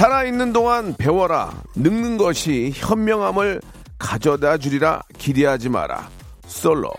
[0.00, 1.52] 살아있는 동안 배워라.
[1.76, 3.60] 늙는 것이 현명함을
[3.98, 6.08] 가져다 주리라 기대하지 마라.
[6.46, 6.90] 솔로.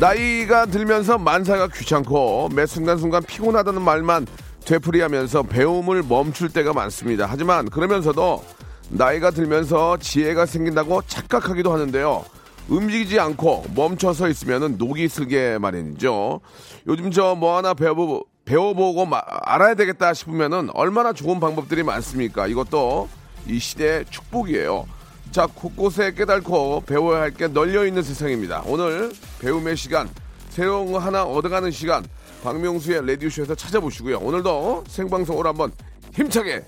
[0.00, 4.26] 나이가 들면서 만사가 귀찮고 매 순간순간 피곤하다는 말만
[4.64, 7.26] 되풀이하면서 배움을 멈출 때가 많습니다.
[7.28, 8.44] 하지만 그러면서도
[8.88, 12.24] 나이가 들면서 지혜가 생긴다고 착각하기도 하는데요.
[12.68, 16.40] 움직이지 않고 멈춰서 있으면 녹이 슬게 마련이죠.
[16.88, 22.46] 요즘 저 뭐 하나 배워, 배워보고 마, 알아야 되겠다 싶으면은 얼마나 좋은 방법들이 많습니까?
[22.46, 23.08] 이것도
[23.48, 24.86] 이 시대의 축복이에요.
[25.32, 28.62] 자, 곳곳에 깨달고 배워야 할 게 널려 있는 세상입니다.
[28.66, 30.08] 오늘 배움의 시간,
[30.48, 32.04] 새로운 거 하나 얻어가는 시간,
[32.42, 34.18] 박명수의 라디오쇼에서 찾아보시고요.
[34.18, 35.72] 오늘도 생방송으로 한번
[36.14, 36.64] 힘차게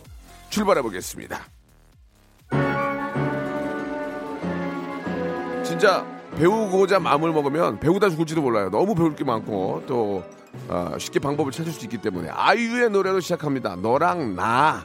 [0.51, 1.41] 출발해 보겠습니다.
[5.79, 6.05] 진짜
[6.37, 8.69] 배우고자 마음을 먹으면 배우다 죽을지도 몰라요.
[8.69, 10.25] 너무 배울 게 많고 또
[10.69, 13.77] 어, 쉽게 방법을 찾을 수 있기 때문에 아이유의 노래로 시작합니다.
[13.77, 14.85] 너랑 나.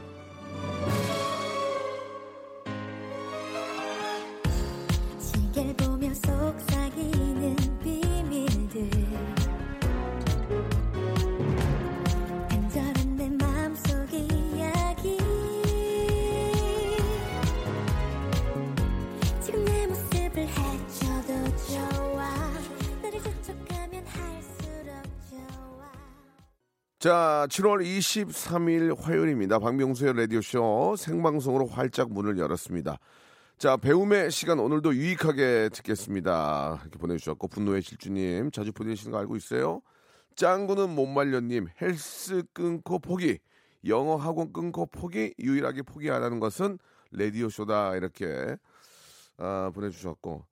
[27.03, 29.59] 자, 7월 23일 화요일입니다.
[29.59, 32.97] 박명수의 라디오쇼 생방송으로 활짝 문을 열었습니다.
[33.58, 36.80] 자, 배움의 시간 오늘도 유익하게 듣겠습니다.
[36.81, 39.81] 이렇게 보내주셨고, 분노의 실주님, 자주 보내주시는 거 알고 있어요?
[40.38, 43.40] 짱구는 못 말려님, 헬스 끊고 포기,
[43.85, 46.80] 영어 학원 끊고 포기, 유일하게 포기 안 하는 것은
[47.12, 47.97] 라디오쇼다.
[47.97, 48.56] 이렇게,
[49.35, 50.46] 아, 보내주셨고,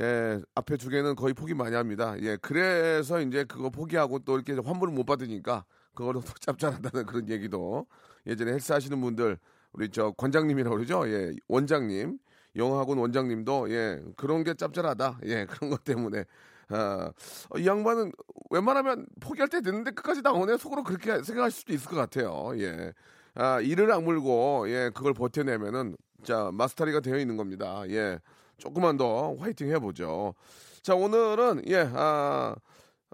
[0.00, 2.14] 예, 앞에 두 개는 거의 포기 많이 합니다.
[2.20, 7.86] 예, 그래서 이제 그거 포기하고 또 이렇게 환불을 못 받으니까 그거로 또 짭짤하다는 그런 얘기도
[8.26, 9.38] 예전에 헬스 하시는 분들
[9.72, 11.08] 우리 저 관장님이라고 그러죠.
[11.08, 12.18] 예, 원장님,
[12.56, 15.20] 영어학원 원장님도 예, 그런 게 짭짤하다.
[15.24, 16.24] 예, 그런 것 때문에
[16.68, 17.12] 아,
[17.50, 18.12] 어, 이 양반은
[18.50, 22.52] 웬만하면 포기할 때 됐는데 끝까지 나오네 속으로 그렇게 생각할 수도 있을 것 같아요.
[22.56, 22.92] 예.
[23.34, 27.82] 아, 이를 악물고 예, 그걸 버텨내면은 자, 마스터리가 되어 있는 겁니다.
[27.88, 28.18] 예.
[28.58, 30.34] 조금만 더 화이팅 해 보죠.
[30.82, 32.54] 자, 오늘은, 예, 아,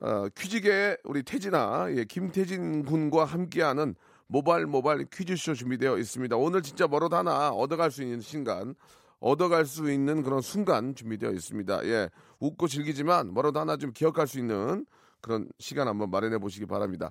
[0.01, 3.95] 어, 퀴즈계의 우리 태진아, 예, 김태진 군과 함께하는
[4.27, 6.37] 모발 모발 퀴즈쇼 준비되어 있습니다.
[6.37, 8.75] 오늘 진짜 뭐라도 하나 얻어갈 수 있는 순간,
[9.19, 11.85] 얻어갈 수 있는 그런 순간 준비되어 있습니다.
[11.87, 12.09] 예,
[12.39, 14.87] 웃고 즐기지만 뭐라도 하나 좀 기억할 수 있는
[15.21, 17.11] 그런 시간 한번 마련해 보시기 바랍니다.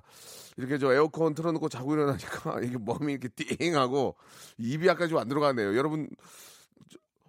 [0.56, 4.16] 이렇게 저 에어컨 틀어놓고 자고 일어나니까 이게 몸이 이렇게 띵하고
[4.58, 5.76] 입이 약간 좀 안 들어가네요.
[5.76, 6.08] 여러분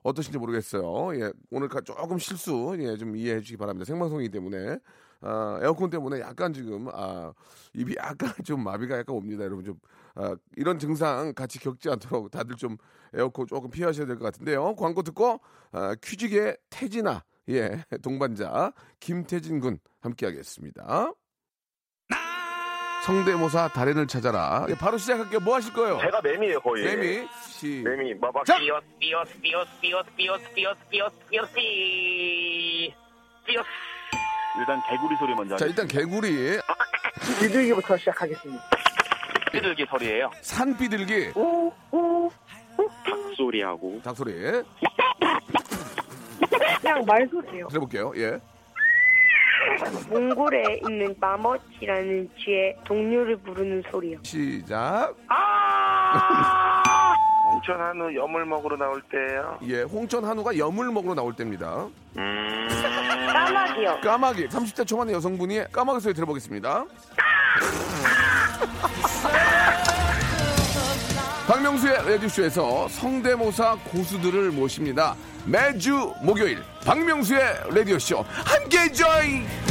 [0.01, 1.16] 어떠신지 모르겠어요.
[1.21, 3.85] 예, 오늘 가- 조금 실수 예, 좀 이해해 주시기 바랍니다.
[3.85, 4.79] 생방송이기 때문에
[5.21, 7.31] 아, 에어컨 때문에 약간 지금 아,
[7.73, 9.43] 입이 약간 좀 마비가 약간 옵니다.
[9.43, 9.79] 여러분 좀
[10.15, 12.77] 아, 이런 증상 같이 겪지 않도록 다들 좀
[13.13, 14.75] 에어컨 조금 피하셔야 될 것 같은데요.
[14.75, 15.39] 광고 듣고
[15.71, 21.13] 아, 퀴즈계 태진아 예 동반자 김태진 군 함께하겠습니다.
[23.05, 24.67] 성대모사 달인을 찾아라.
[24.69, 25.39] 예, 바로 시작할게요.
[25.39, 25.97] 뭐 하실 거예요?
[26.01, 26.83] 제가 매미예요 거의.
[26.85, 28.45] 매미 시 매미 마박.
[28.45, 28.59] 자!
[28.59, 32.93] 삐엇 삐엇 삐엇 삐엇 삐엇 삐엇 삐엇 삐엇 삐.
[33.47, 33.65] 삐엇.
[34.59, 36.59] 일단 개구리 소리 먼저 자 일단 개구리
[37.39, 38.63] 비둘기부터 시작하겠습니다.
[39.51, 40.31] 비둘기 소리예요.
[40.42, 41.31] 산비둘기
[43.38, 44.33] 소리하고 닭 소리
[46.81, 47.68] 그냥 말소리예요.
[47.68, 48.12] 들어볼게요.
[48.18, 48.39] 예.
[50.09, 54.18] 몽골에 있는 마멋이라는 쥐의 동료를 부르는 소리요.
[54.24, 55.15] 시작.
[57.51, 59.59] 홍천 한우 염을 먹으러 나올 때예요.
[59.68, 61.88] 예, 홍천 한우가 염을 먹으러 나올 때입니다.
[62.18, 62.68] 음.
[63.71, 64.01] 까마귀요.
[64.01, 66.85] 까마귀 30대 초반의 여성분이 까마귀 소리 들어보겠습니다.
[71.47, 75.15] 박명수의 라디오쇼에서 성대모사 고수들을 모십니다.
[75.45, 77.41] 매주 목요일 박명수의
[77.73, 79.70] 라디오쇼 함께 join.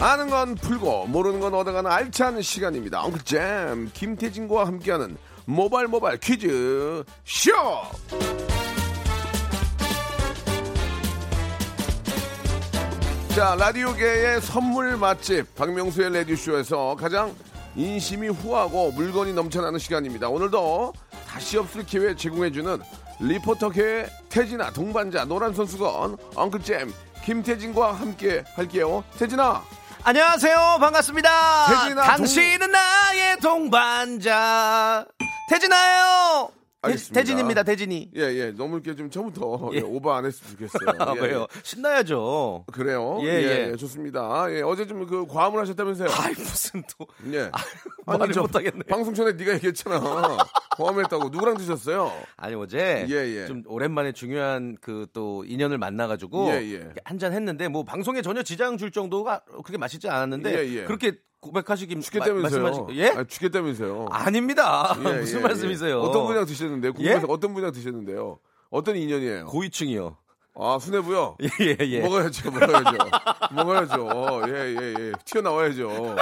[0.00, 3.02] 아는 건 풀고 모르는 건 얻어가는 알찬 시간입니다.
[3.02, 7.52] 엉클잼 김태진과 함께하는 모발 모발 퀴즈 쇼.
[13.34, 17.34] 자 라디오계의 선물 맛집 박명수의 라디오 쇼에서 가장
[17.74, 20.28] 인심이 후하고 물건이 넘쳐나는 시간입니다.
[20.28, 20.92] 오늘도
[21.26, 22.80] 다시 없을 기회 제공해주는
[23.20, 26.92] 리포터계의 태진아 동반자 노란 선수건 엉클잼
[27.24, 29.02] 김태진과 함께 할게요.
[29.18, 29.62] 태진아.
[30.08, 30.78] 안녕하세요.
[30.80, 31.66] 반갑습니다.
[31.66, 35.04] 태진아, 당신은 나의 동반자.
[35.50, 36.48] 태진아요.
[36.80, 37.20] 알겠습니다.
[37.20, 37.62] 태진입니다.
[37.62, 38.10] 태진이.
[38.16, 38.50] 예, 예.
[38.52, 39.76] 너무 이렇게 좀 처음부터 예.
[39.76, 40.96] 예, 오버 안 했으면 좋겠어요.
[41.10, 41.46] 아, 예, 왜요?
[41.62, 42.64] 신나야죠.
[42.66, 42.72] 예.
[42.72, 43.18] 그래요?
[43.20, 43.70] 예, 예, 예.
[43.72, 44.46] 예, 좋습니다.
[44.50, 46.08] 예, 어제 좀 그 과음을 하셨다면서요?
[46.18, 47.50] 아이 무슨 또 예.
[48.06, 48.84] 말을 저 못하겠네.
[48.88, 50.00] 방송 전에 네가 얘기했잖아.
[50.78, 51.28] 과음했다고.
[51.30, 52.12] 누구랑 드셨어요?
[52.36, 53.46] 아니 어제 예, 예.
[53.46, 56.92] 좀 오랜만에 중요한 그 또 인연을 만나가지고 예, 예.
[57.04, 60.84] 한잔 했는데 뭐 방송에 전혀 지장 줄 정도가 그렇게 맛있지 않았는데 예, 예.
[60.84, 62.62] 그렇게 고백하시기 죽겠다면서요?
[62.62, 63.08] 말씀하시 예?
[63.08, 64.08] 아, 죽겠다면서요?
[64.10, 64.94] 아닙니다.
[64.98, 65.90] 예, 무슨 예, 말씀이세요?
[65.98, 66.02] 예.
[66.02, 66.92] 어떤 분이랑 드셨는데요?
[66.92, 67.32] 궁금해서 예?
[67.32, 68.38] 어떤 분이랑 드셨는데요?
[68.70, 69.46] 어떤 인연이에요?
[69.46, 70.16] 고위층이요.
[70.60, 71.36] 아, 수뇌부요?
[71.62, 72.00] 예, 예.
[72.00, 72.98] 먹어야죠, 먹어야죠.
[73.52, 74.42] 먹어야죠.
[74.48, 75.12] 예, 예, 예.
[75.24, 76.16] 튀어나와야죠.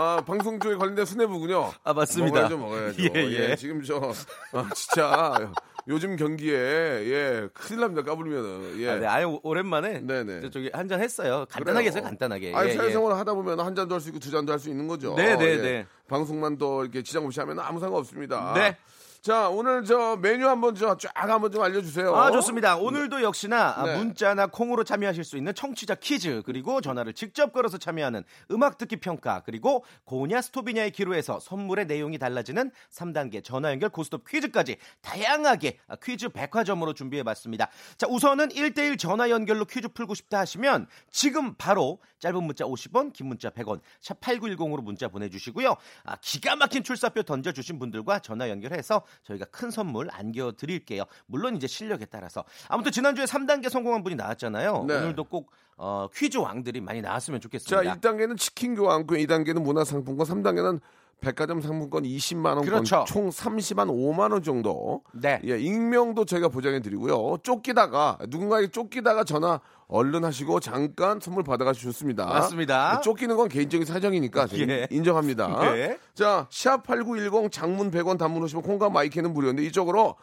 [0.00, 1.72] 아, 방송 쪽에 관련된 수뇌부군요.
[1.82, 2.48] 아, 맞습니다.
[2.48, 3.02] 먹어야죠, 먹어야죠.
[3.02, 3.10] 예,
[3.50, 3.56] 예.
[3.56, 4.12] 지금 저,
[4.52, 5.50] 아, 진짜,
[5.88, 8.80] 요즘 경기에, 예, 큰일 납니다, 까불면은.
[8.80, 8.88] 예.
[8.90, 10.50] 아, 네, 아예 오- 오랜만에 네네.
[10.50, 11.46] 저기 한 잔 했어요.
[11.50, 11.88] 간단하게.
[11.88, 12.54] 했어요, 간단하게.
[12.54, 12.76] 아니, 예, 예.
[12.76, 15.16] 사회생활을 하다 보면 한 잔도 할 수 있고 두 잔도 할 수 있는 거죠.
[15.16, 15.56] 네, 네, 예.
[15.56, 15.86] 네.
[16.08, 18.52] 방송만 또 이렇게 지장 없이 하면 아무 상관 없습니다.
[18.54, 18.76] 네.
[19.20, 22.14] 자, 오늘 저 메뉴 한번 저쫙 한번 좀 알려주세요.
[22.14, 22.76] 아, 좋습니다.
[22.76, 23.96] 오늘도 역시나 아, 네.
[23.98, 28.22] 문자나 콩으로 참여하실 수 있는 청취자 퀴즈, 그리고 전화를 직접 걸어서 참여하는
[28.52, 34.76] 음악 듣기 평가, 그리고 고냐 스토비냐의 기로에서 선물의 내용이 달라지는 3단계 전화 연결 고스톱 퀴즈까지
[35.02, 37.68] 다양하게 아, 퀴즈 백화점으로 준비해 봤습니다.
[37.96, 43.26] 자, 우선은 1대1 전화 연결로 퀴즈 풀고 싶다 하시면 지금 바로 짧은 문자 50원, 긴
[43.26, 45.74] 문자 100원, 샵 8910으로 문자 보내주시고요.
[46.04, 51.04] 아, 기가 막힌 출사표 던져주신 분들과 전화 연결해서 저희가 큰 선물 안겨 드릴게요.
[51.26, 52.44] 물론 이제 실력에 따라서.
[52.68, 54.84] 아무튼 지난주에 3단계 성공한 분이 나왔잖아요.
[54.86, 54.96] 네.
[54.96, 57.94] 오늘도 꼭 어, 퀴즈 왕들이 많이 나왔으면 자, 좋겠습니다.
[57.96, 60.80] 1단계는 치킨 교환권, 2단계는 문화상품권, 3단계는
[61.20, 63.04] 백화점 상품권 20만 원권, 그렇죠.
[63.08, 65.02] 총 30만 5만 원 정도.
[65.12, 65.40] 네.
[65.44, 67.38] 예, 익명도 저희가 보장해 드리고요.
[67.42, 72.26] 쫓기다가 누군가에게 쫓기다가 전화 얼른 하시고 잠깐 선물 받아가시면 좋습니다.
[72.26, 73.00] 맞습니다.
[73.00, 74.86] 쫓기는 건 개인적인 사정이니까 예.
[74.90, 75.72] 인정합니다.
[75.72, 75.98] 네.
[76.14, 80.16] 자, 샵8910 장문 100원 단문 오시면 콩과 마이크는 무료인데 이쪽으로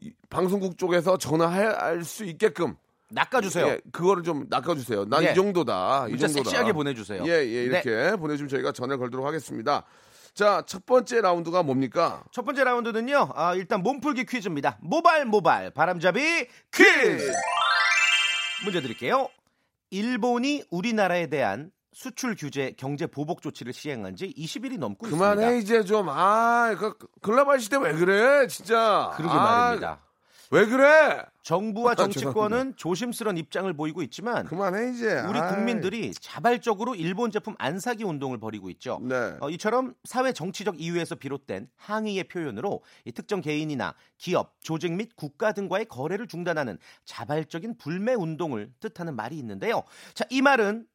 [0.00, 2.76] 이 방송국 쪽에서 전화할 수 있게끔
[3.10, 3.66] 낚아주세요.
[3.66, 5.06] 예, 그거를 좀 낚아주세요.
[5.06, 5.34] 난이 예.
[5.34, 6.08] 정도다.
[6.08, 6.28] 이 정도다.
[6.28, 7.22] 섹시하게 보내주세요.
[7.24, 9.84] 예, 예, 이렇게 보내주면 저희가 전화를 걸도록 하겠습니다.
[10.34, 12.22] 자, 첫 번째 라운드가 뭡니까?
[12.32, 13.30] 첫 번째 라운드는요.
[13.34, 14.78] 아, 일단 몸풀기 퀴즈입니다.
[14.80, 17.32] 모발 모발 바람잡이 퀴즈.
[18.64, 19.28] 문제 드릴게요.
[19.90, 25.58] 일본이 우리나라에 대한 수출 규제 경제 보복 조치를 시행한 지 20일이 넘고 그만해 있습니다.
[25.58, 26.08] 이제 좀.
[26.08, 28.46] 아, 그 글로벌 시대 왜 그래?
[28.46, 29.12] 진짜.
[29.16, 30.00] 그러게 아, 말입니다.
[30.50, 31.22] 왜 그래?
[31.42, 35.20] 정부와 아, 정치권은 조심스런 입장을 보이고 있지만 그만해 이제.
[35.28, 35.38] 우리.
[35.38, 38.98] 국민들이 자발적으로 일본 제품 안 사기 운동을 벌이고 있죠.
[39.02, 39.34] 네.
[39.40, 45.52] 어, 이처럼 사회 정치적 이유에서 비롯된 항의의 표현으로 이 특정 개인이나 기업, 조직 및 국가
[45.52, 49.82] 등과의 거래를 중단하는 자발적인 불매 운동을 뜻하는 말이 있는데요.
[50.14, 50.86] 자, 이 말은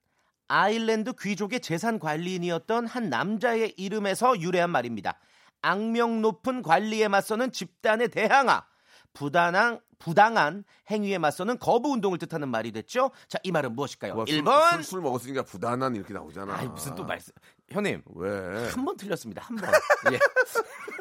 [0.48, 5.20] 아일랜드 귀족의 재산 관리인이었던 한 남자의 이름에서 유래한 말입니다.
[5.62, 8.73] 악명 높은 관리에 맞서는 집단의 대항아.
[9.14, 13.12] 부당한 부당한 행위에 맞서는 거부 운동을 뜻하는 말이 됐죠.
[13.30, 14.16] 자, 이 말은 무엇일까요?
[14.16, 14.74] 뭐 술, 1번.
[14.74, 16.56] 술, 술 먹었으니까 부단한 이렇게 나오잖아.
[16.56, 17.32] 아니, 무슨 또 말씀.
[17.72, 18.70] 형님, 왜?
[18.70, 19.44] 한 번 틀렸습니다.
[19.44, 19.70] 한 번.
[20.12, 20.20] 예.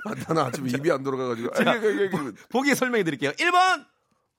[0.04, 1.50] 아, 나는 아침 입이 안 돌아가가지고.
[1.69, 2.11] 아, 이게, 이게,
[2.49, 3.33] 보기 설명해 드릴게요.
[3.33, 3.85] 1번,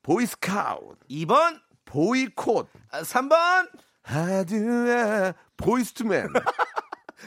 [0.02, 3.70] 보이스카우트, 2번, 보이콧, 아, 3번.
[4.04, 6.28] 하드아, 보이스투맨.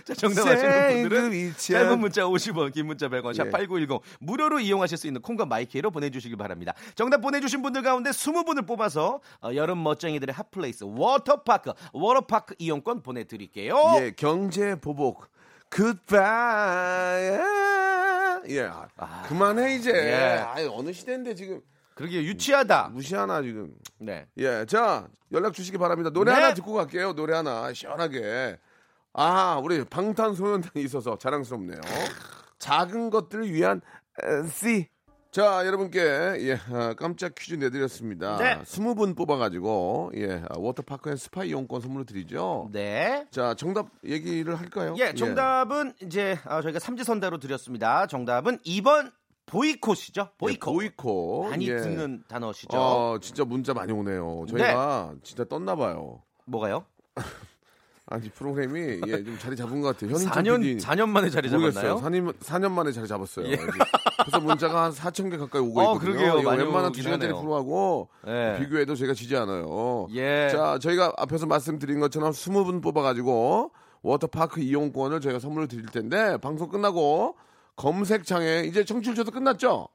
[0.05, 1.73] 자, 정답 아시는 분들은 샌드위치.
[1.73, 3.51] 짧은 문자 50원, 긴 문자 100원, 예.
[3.51, 6.73] 샵8910 무료로 이용하실 수 있는 콩과 마이크로 보내주시길 바랍니다.
[6.95, 13.77] 정답 보내주신 분들 가운데 20분을 뽑아서 어, 여름 멋쟁이들의 hot place 워터파크, 워터파크 이용권 보내드릴게요.
[14.01, 15.29] 예, 경제 보복.
[15.71, 17.39] 굿바이.
[18.49, 18.71] 예.
[19.27, 19.91] 그만해 이제.
[19.91, 20.15] 예.
[20.47, 21.61] 아니, 어느 시대인데 지금
[21.95, 22.91] 그러게 유치하다.
[22.93, 23.75] 무시하나 지금.
[23.99, 24.27] 네.
[24.37, 26.11] 예, 자 연락 주시기 바랍니다.
[26.11, 26.41] 노래 네.
[26.41, 27.15] 하나 듣고 갈게요.
[27.15, 28.59] 노래 하나 시원하게.
[29.19, 31.81] 아, 우리 방탄소년단이 있어서 자랑스럽네요.
[32.59, 33.81] 작은 것들을 위한
[34.51, 34.89] C.
[35.31, 38.37] 자, 여러분께 예, 아, 깜짝 퀴즈 내드렸습니다.
[38.37, 38.59] 네.
[38.63, 42.69] 20분 뽑아가지고 예, 아, 워터파크 and 스파 이용권 선물로 드리죠.
[42.73, 43.27] 네.
[43.31, 44.95] 자, 정답 얘기를 할까요?
[44.99, 48.07] 예, 정답은 이제 아, 저희가 삼지선다로 드렸습니다.
[48.07, 49.13] 정답은 2번
[49.47, 50.31] 보이콧이죠.
[50.37, 50.75] 보이콧.
[50.75, 51.45] 보이콧.
[51.49, 51.77] 많이 예.
[51.79, 52.77] 듣는 단어시죠.
[52.77, 54.45] 어, 진짜 문자 많이 오네요.
[54.51, 56.23] 저희가 진짜 떴나 봐요.
[56.45, 56.85] 뭐가요?
[58.09, 60.15] 아니 프로그램이 예, 좀 자리 잡은 것 같아요.
[60.15, 61.99] 현인철 4년 PD 4년 만에 자리 모르겠어요.
[61.99, 62.33] 잡았나요?
[62.33, 63.47] 4년, 4년 만에 자리 잡았어요.
[63.49, 63.57] 예.
[63.57, 66.17] 그래서 문자가 한 4천 개 가까이 오고 어, 있거든요.
[66.17, 66.49] 그러게요.
[66.49, 67.41] 웬만한 오긴 2시간짜리 하네요.
[67.41, 68.57] 프로하고 예.
[68.61, 70.07] 비교해도 저희가 지지 않아요.
[70.15, 70.49] 예.
[70.53, 73.73] 자, 저희가 앞에서 말씀드린 것처럼 20분 뽑아 가지고
[74.03, 77.35] 워터파크 이용권을 저희가 선물로 드릴 텐데 방송 끝나고
[77.75, 79.89] 검색창에 이제 청취율조사 끝났죠?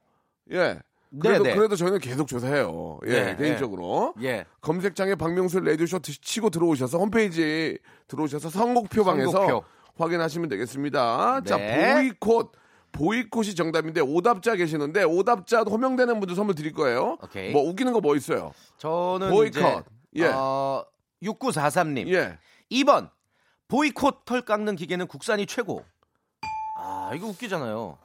[0.51, 0.79] 예.
[1.19, 1.55] 그래도, 네, 네.
[1.57, 2.99] 그래도 저희는 계속 조사해요.
[3.07, 4.13] 예, 네, 개인적으로.
[4.21, 4.45] 예.
[4.61, 5.59] 검색창에 박명수
[5.99, 7.77] 드- 치고 들어오셔서 홈페이지
[8.07, 9.63] 들어오셔서 선곡표 방에서 선곡표.
[9.97, 11.41] 확인하시면 되겠습니다.
[11.45, 11.93] 자, 네.
[11.95, 12.53] 보이콧.
[12.93, 17.17] 보이콧이 정답인데 오답자 계시는데 오답자 호명되는 분들 선물 드릴 거예요.
[17.23, 17.51] 오케이.
[17.51, 18.51] 뭐 웃기는 거 뭐 있어요?
[18.77, 19.85] 저는 보이콧.
[20.15, 20.25] 예.
[20.27, 20.83] 어,
[21.23, 22.07] 6943님.
[22.13, 22.37] 예.
[22.71, 23.09] 2번
[23.67, 25.83] 보이콧 털 깎는 기계는 국산이 최고.
[26.77, 27.97] 아, 이거 웃기잖아요.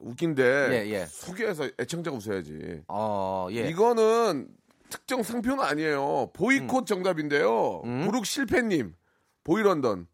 [0.00, 1.06] 웃긴데 예, 예.
[1.06, 2.82] 소개해서 애청자가 웃어야지.
[2.88, 3.68] 어, 예.
[3.68, 4.48] 이거는
[4.88, 6.30] 특정 상표는 아니에요.
[6.32, 7.82] 보이콧 정답인데요.
[7.84, 8.04] 음.
[8.06, 8.94] 부룩 실패님.
[9.44, 10.06] 보이런던.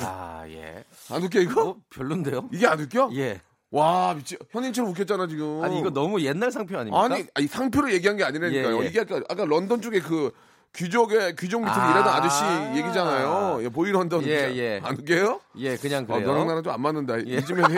[0.00, 0.84] 아, 예.
[1.10, 1.68] 안 웃겨 이거?
[1.70, 2.48] 어, 별론데요?
[2.52, 3.10] 이게 안 웃겨?
[3.14, 3.40] 예.
[3.70, 5.62] 와 미치 현인처럼 웃겼잖아 지금.
[5.64, 7.02] 아니 이거 너무 옛날 상표 아닙니까?
[7.02, 8.78] 아니, 아니, 상표를 얘기한 게 아니라니까요.
[8.80, 8.88] 예, 예.
[8.88, 10.30] 이게 아까, 아까 런던 쪽에 그
[10.74, 11.90] 귀족의 귀족 밑에서 아.
[11.90, 12.44] 일하던 아저씨
[12.78, 13.62] 얘기잖아요.
[13.62, 14.22] 예, 보이런던.
[14.24, 14.56] 예, 진짜.
[14.56, 14.80] 예.
[14.82, 15.40] 안 웃겨요?
[15.56, 16.26] 예, 그냥 어, 그래요.
[16.26, 17.18] 너랑 나랑 좀 안 맞는다.
[17.26, 17.36] 예.
[17.38, 17.76] 이쯤에서 헤,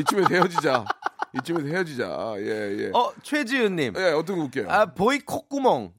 [0.00, 0.84] 이쯤에서 헤어지자.
[1.38, 2.34] 이쯤에서 헤어지자.
[2.38, 2.90] 예, 예.
[2.94, 3.94] 어, 최지은 님.
[3.96, 4.68] 예, 어떤 거 웃겨요?
[4.70, 5.92] 아, 보이 콧구멍.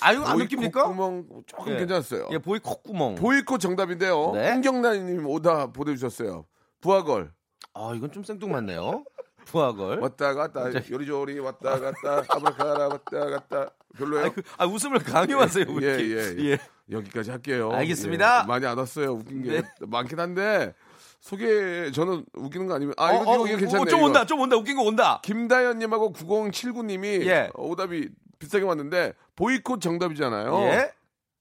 [0.00, 0.84] 아, 이거 안 보이 웃깁니까?
[0.84, 1.78] 콧구멍 조금 예.
[1.78, 2.28] 괜찮았어요.
[2.30, 3.16] 예, 보이 콧구멍.
[3.16, 4.32] 보이 콧 정답인데요.
[4.34, 4.52] 네.
[4.52, 6.44] 홍경란님 오다 보내주셨어요.
[6.80, 7.32] 부하걸.
[7.74, 9.04] 아, 이건 좀 생뚱맞네요.
[9.50, 10.00] 부하걸.
[10.00, 14.26] 왔다 갔다 요리조리 왔다 갔다 아브라카라 왔다 갔다 별로예요?
[14.26, 15.64] 아, 그, 아, 웃음을 강요하세요.
[15.70, 16.42] 왜 예, 이렇게.
[16.44, 16.58] 예, 예.
[16.90, 17.70] 여기까지 할게요.
[17.72, 18.42] 알겠습니다.
[18.42, 19.12] 예, 많이 안 왔어요.
[19.12, 19.62] 웃긴 게 네.
[19.86, 20.74] 많긴 한데
[21.20, 23.82] 소개 저는 웃기는 거 아니면 아 이거 어, 어, 이거, 이거 괜찮네.
[23.82, 24.06] 어, 좀 이거.
[24.06, 24.56] 온다, 좀 온다.
[24.56, 25.20] 웃긴 거 온다.
[25.24, 27.50] 김다현님하고 9079님이 예.
[27.54, 30.58] 오답이 비슷하게 왔는데 보이콧 정답이잖아요.
[30.64, 30.92] 예.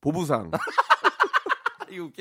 [0.01, 0.51] 보부상.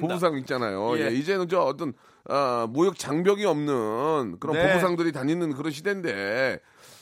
[0.00, 0.98] 보부상 있잖아요.
[0.98, 1.06] 예.
[1.06, 1.92] 예, 이제는 저 어떤
[2.28, 4.68] 아, 무역 장벽이 없는 그런 네.
[4.68, 6.60] 보부상들이 다니는 그런 시대인데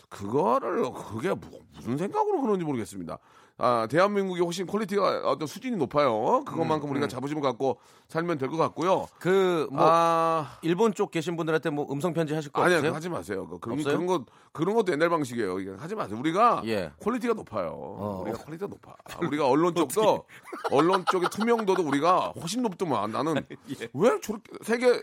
[0.09, 3.18] 그거를 그게 뭐- 무슨 생각으로 그런지 모르겠습니다.
[3.56, 6.38] 아, 대한민국이 훨씬 quality가 어떤 수준이 높아요.
[6.38, 9.06] 음, 그것만큼 우리가 자부심을 갖고 살면 될 것 같고요.
[9.20, 12.92] 그, 뭐, 아, 일본 쪽 계신 분들한테 뭐 음성 편지 하실 거 아니요, 없어요?
[12.94, 13.46] 하지 마세요.
[13.49, 13.94] 그- 그런, 없어요?
[13.94, 15.61] 그런 것 그런 것도 옛날 방식이에요.
[15.61, 16.18] 이게 하지 마세요.
[16.18, 16.90] 우리가 예.
[17.00, 17.70] quality가 높아요.
[17.76, 18.23] 어.
[18.26, 18.94] 우리가 quality가 높아.
[19.23, 20.25] 우리가 언론 쪽도
[20.73, 23.12] 언론 쪽의 투명도도 우리가 훨씬 높더만.
[23.12, 23.34] 나는
[23.80, 23.88] 예.
[23.94, 25.00] 왜 저렇게 세계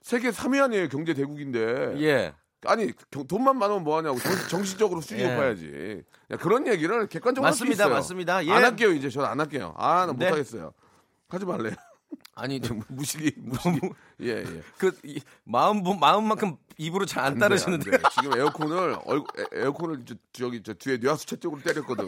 [0.00, 2.00] 세계 3위 아니에요 경제 대국인데.
[2.02, 2.34] 예.
[2.66, 5.30] 아니 경- 돈만 많으면 뭐 하냐고 정신적으로 수준이 예.
[5.34, 6.02] 높아야지.
[6.30, 7.94] 야, 그런 얘기를 객관적으로 맞습니다, 있어요.
[7.94, 8.44] 맞습니다.
[8.46, 8.50] 예.
[8.52, 9.74] 안 할게요 이제 저는 안 할게요.
[9.78, 10.26] 아, 나 네.
[10.26, 10.72] 못하겠어요.
[11.28, 11.74] 하지 말래요.
[12.40, 13.80] 아니, 무식이 무식이.
[14.22, 14.62] 예 예.
[14.78, 17.90] 그, 이, 마음, 마음만큼 입으로 잘 안 따르시는데.
[18.12, 22.06] 지금 에어컨을 얼굴 에, 어컨을 저, 저기 저 뒤에 뇌하수체 쪽으로 때렸거든.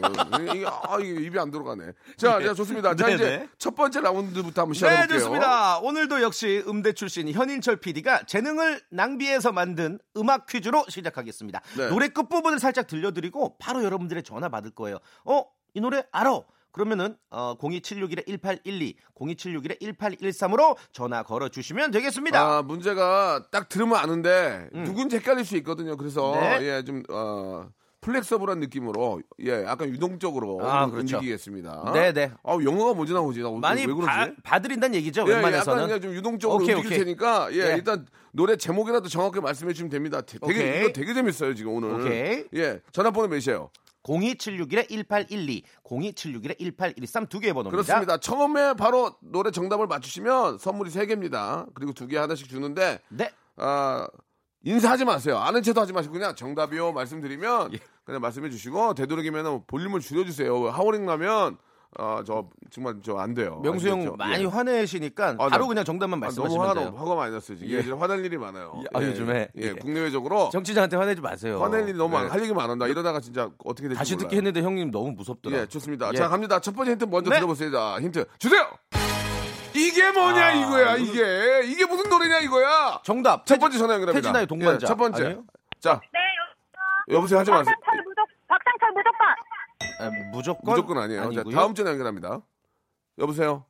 [0.55, 1.91] 이게 아 이게 입이 안 들어가네.
[2.17, 2.95] 자, 자 좋습니다.
[2.95, 3.49] 자 네, 이제 네.
[3.59, 5.19] 첫 번째 라운드부터 한번 시작해 네, 볼게요.
[5.19, 5.77] 좋습니다.
[5.79, 11.61] 오늘도 역시 음대 출신 현인철 PD가 재능을 낭비해서 만든 음악 퀴즈로 시작하겠습니다.
[11.77, 11.89] 네.
[11.89, 14.97] 노래 끝 부분을 살짝 들려드리고 바로 여러분들의 전화 받을 거예요.
[15.25, 15.45] 어?
[15.75, 16.41] 이 노래 알아?
[16.73, 22.41] 그러면은 어, 02761-1812, 02761-1813으로 전화 걸어 주시면 되겠습니다.
[22.57, 25.95] 아, 문제가 딱 들으면 아는데 누군지 헷갈릴 수 있거든요.
[25.95, 26.39] 그래서 음.
[26.41, 26.59] 네.
[26.63, 27.67] 예, 좀 어,
[28.01, 30.99] 플렉서블한 느낌으로 예, 약간 유동적으로 아, 그렇죠.
[31.17, 31.91] 움직이겠습니다.
[31.93, 32.31] 네, 네.
[32.43, 33.39] 아, 영어가 뭔지 나오지?
[33.41, 34.05] 나 많이 왜 그러지?
[34.07, 35.21] 봐, 봐드린다는 얘기죠.
[35.21, 35.83] 예, 약간 웬만해서는.
[35.85, 37.05] 그냥 좀 유동적으로 오케이, 움직일 오케이.
[37.05, 37.75] 테니까 예, 예.
[37.75, 40.21] 일단 노래 제목이라도 정확하게 말씀해 주시면 됩니다.
[40.21, 40.81] 되- 되게 오케이.
[40.81, 41.91] 이거 되게 재밌어요 지금 오늘.
[42.01, 42.43] 오케이.
[42.55, 43.69] 예, 전화번호 몇이에요?
[44.03, 47.69] 02761-1812, 02761-1813두 개의 번호입니다.
[47.71, 48.17] 그렇습니다.
[48.17, 51.65] 처음에 바로 노래 정답을 맞추시면 선물이 세 개입니다.
[51.73, 53.31] 그리고 두 개 하나씩 주는데 네.
[53.55, 54.07] 아,
[54.65, 55.37] 인사하지 마세요.
[55.37, 57.79] 아는 체도 하지 마시고 그냥 정답이요 말씀드리면 예.
[58.03, 60.67] 그냥 말씀해 주시고 되도록이면 볼륨을 줄여 주세요.
[60.69, 61.57] 하워링 나면
[61.97, 63.59] 아, 저 정말 저 안 돼요.
[63.63, 64.15] 명수 형 아시겠죠?
[64.17, 64.47] 많이 예.
[64.47, 65.67] 화내시니까 아, 바로 네.
[65.69, 66.93] 그냥 정답만 아, 너무 말씀하시면 화가, 돼요.
[66.97, 67.57] 화가 많이 났어요.
[67.57, 67.77] 지금 예.
[67.77, 68.73] 요즘 화낼 일이 많아요.
[68.81, 69.47] 예, 아, 요즘에?
[69.57, 69.73] 예, 예.
[69.73, 71.59] 국내외적으로 정치자한테 화내지 마세요.
[71.61, 72.25] 화낼 일이 너무 많아.
[72.25, 72.31] 네.
[72.31, 72.87] 할 얘기 많은다.
[72.87, 74.23] 이러다가 진짜 어떻게 될지 다시 몰라요.
[74.23, 75.57] 듣기 했는데 형님 너무 무섭더라.
[75.57, 76.09] 예, 좋습니다.
[76.13, 76.17] 예.
[76.17, 76.59] 자, 갑니다.
[76.59, 77.35] 첫 번째 힌트 먼저 네.
[77.37, 77.71] 들어보세요.
[77.71, 78.67] 자, 힌트 주세요.
[79.75, 83.01] 이게 뭐냐 아, 이거야 이거- 이게 이게 무슨 노래냐 이거야.
[83.03, 83.45] 정답.
[83.45, 84.21] 첫 번째 전화 연결합니다.
[84.27, 84.85] 태진아의 동반자.
[84.85, 85.23] 예, 첫 번째.
[85.25, 85.43] 아니에요?
[85.79, 86.19] 자, 네,
[87.15, 87.73] 여보세요 하지 마세요.
[87.81, 88.91] 박상철 무적, 박상철
[89.99, 91.21] 아, 무조건 무조건 아니에요.
[91.21, 91.55] 자, 아니고요.
[91.55, 92.41] 다음 전화 연결합니다.
[93.19, 93.65] 여보세요.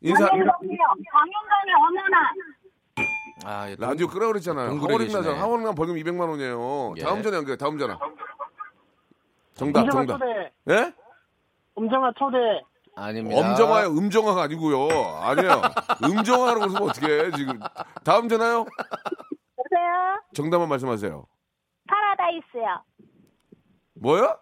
[0.00, 0.54] 인사 어느 날.
[3.44, 4.68] 아, 예, 라디오 끄라 그랬잖아요.
[4.70, 5.22] 동굴에 하워링 계시네.
[5.22, 5.42] 나잖아.
[5.42, 6.94] 하워링 나 벌금 200만 원이에요.
[6.96, 7.02] 예.
[7.02, 7.56] 다음 전화 연결.
[7.56, 7.98] 다음 전화.
[9.54, 10.20] 정답, 정답.
[10.70, 10.92] 예?
[11.74, 12.36] 엄정아 초대.
[12.96, 13.38] 아닙니다.
[13.40, 14.88] 엄정화요, 음정화가 아니고요.
[15.20, 15.60] 아니에요.
[16.04, 17.60] 음정화라고 그러면 어떻게 해, 지금.
[18.04, 18.60] 다음 전화요?
[19.58, 20.22] 여보세요?
[20.34, 21.26] 정답만 말씀하세요.
[21.88, 22.82] 파라다이스요.
[23.94, 24.38] 뭐요?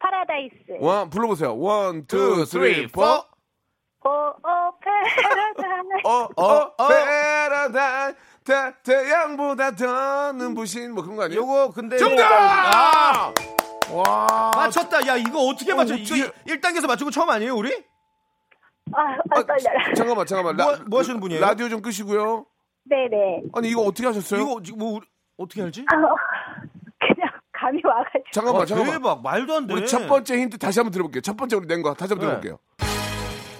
[0.00, 0.54] 파라다이스.
[0.80, 1.56] one, 불러보세요.
[1.58, 3.02] one, two, three, four.
[3.02, 3.24] 오오.
[6.04, 8.12] 어, 어, 어, 베라다,
[8.44, 11.40] 태, 태양보다 더 눈부신, 뭐 그런 거 아니에요?
[11.42, 12.22] 요거 근데 정답!
[12.32, 13.34] 아,
[13.92, 14.50] 와.
[14.54, 15.06] 맞췄다.
[15.06, 15.94] 야, 이거 어떻게 맞춰?
[15.94, 17.70] 어떻게- 이거 1단계에서 맞춘 거 처음 아니에요, 우리?
[18.92, 19.92] 아, 아, 떨려라.
[19.94, 20.56] 잠깐만, 잠깐만.
[20.56, 21.40] 뭐- 뭐 하시는 분이에요?
[21.42, 22.46] 라디오 좀 끄시고요.
[22.84, 23.42] 네네.
[23.54, 24.40] 아니, 이거 어떻게 하셨어요?
[24.40, 25.84] 이거 지금 뭐 우리 어떻게 알지?
[27.70, 28.24] 아, 감이 와가지고.
[28.32, 28.92] 잠깐만, 아, 잠깐만.
[28.94, 29.22] 대박.
[29.22, 29.74] 말도 안 돼.
[29.74, 31.20] 우리 첫 번째 힌트 다시 한번 들어볼게요.
[31.22, 32.40] 첫 번째 우리 낸 거 다시 한번 네.
[32.40, 32.58] 들어볼게요.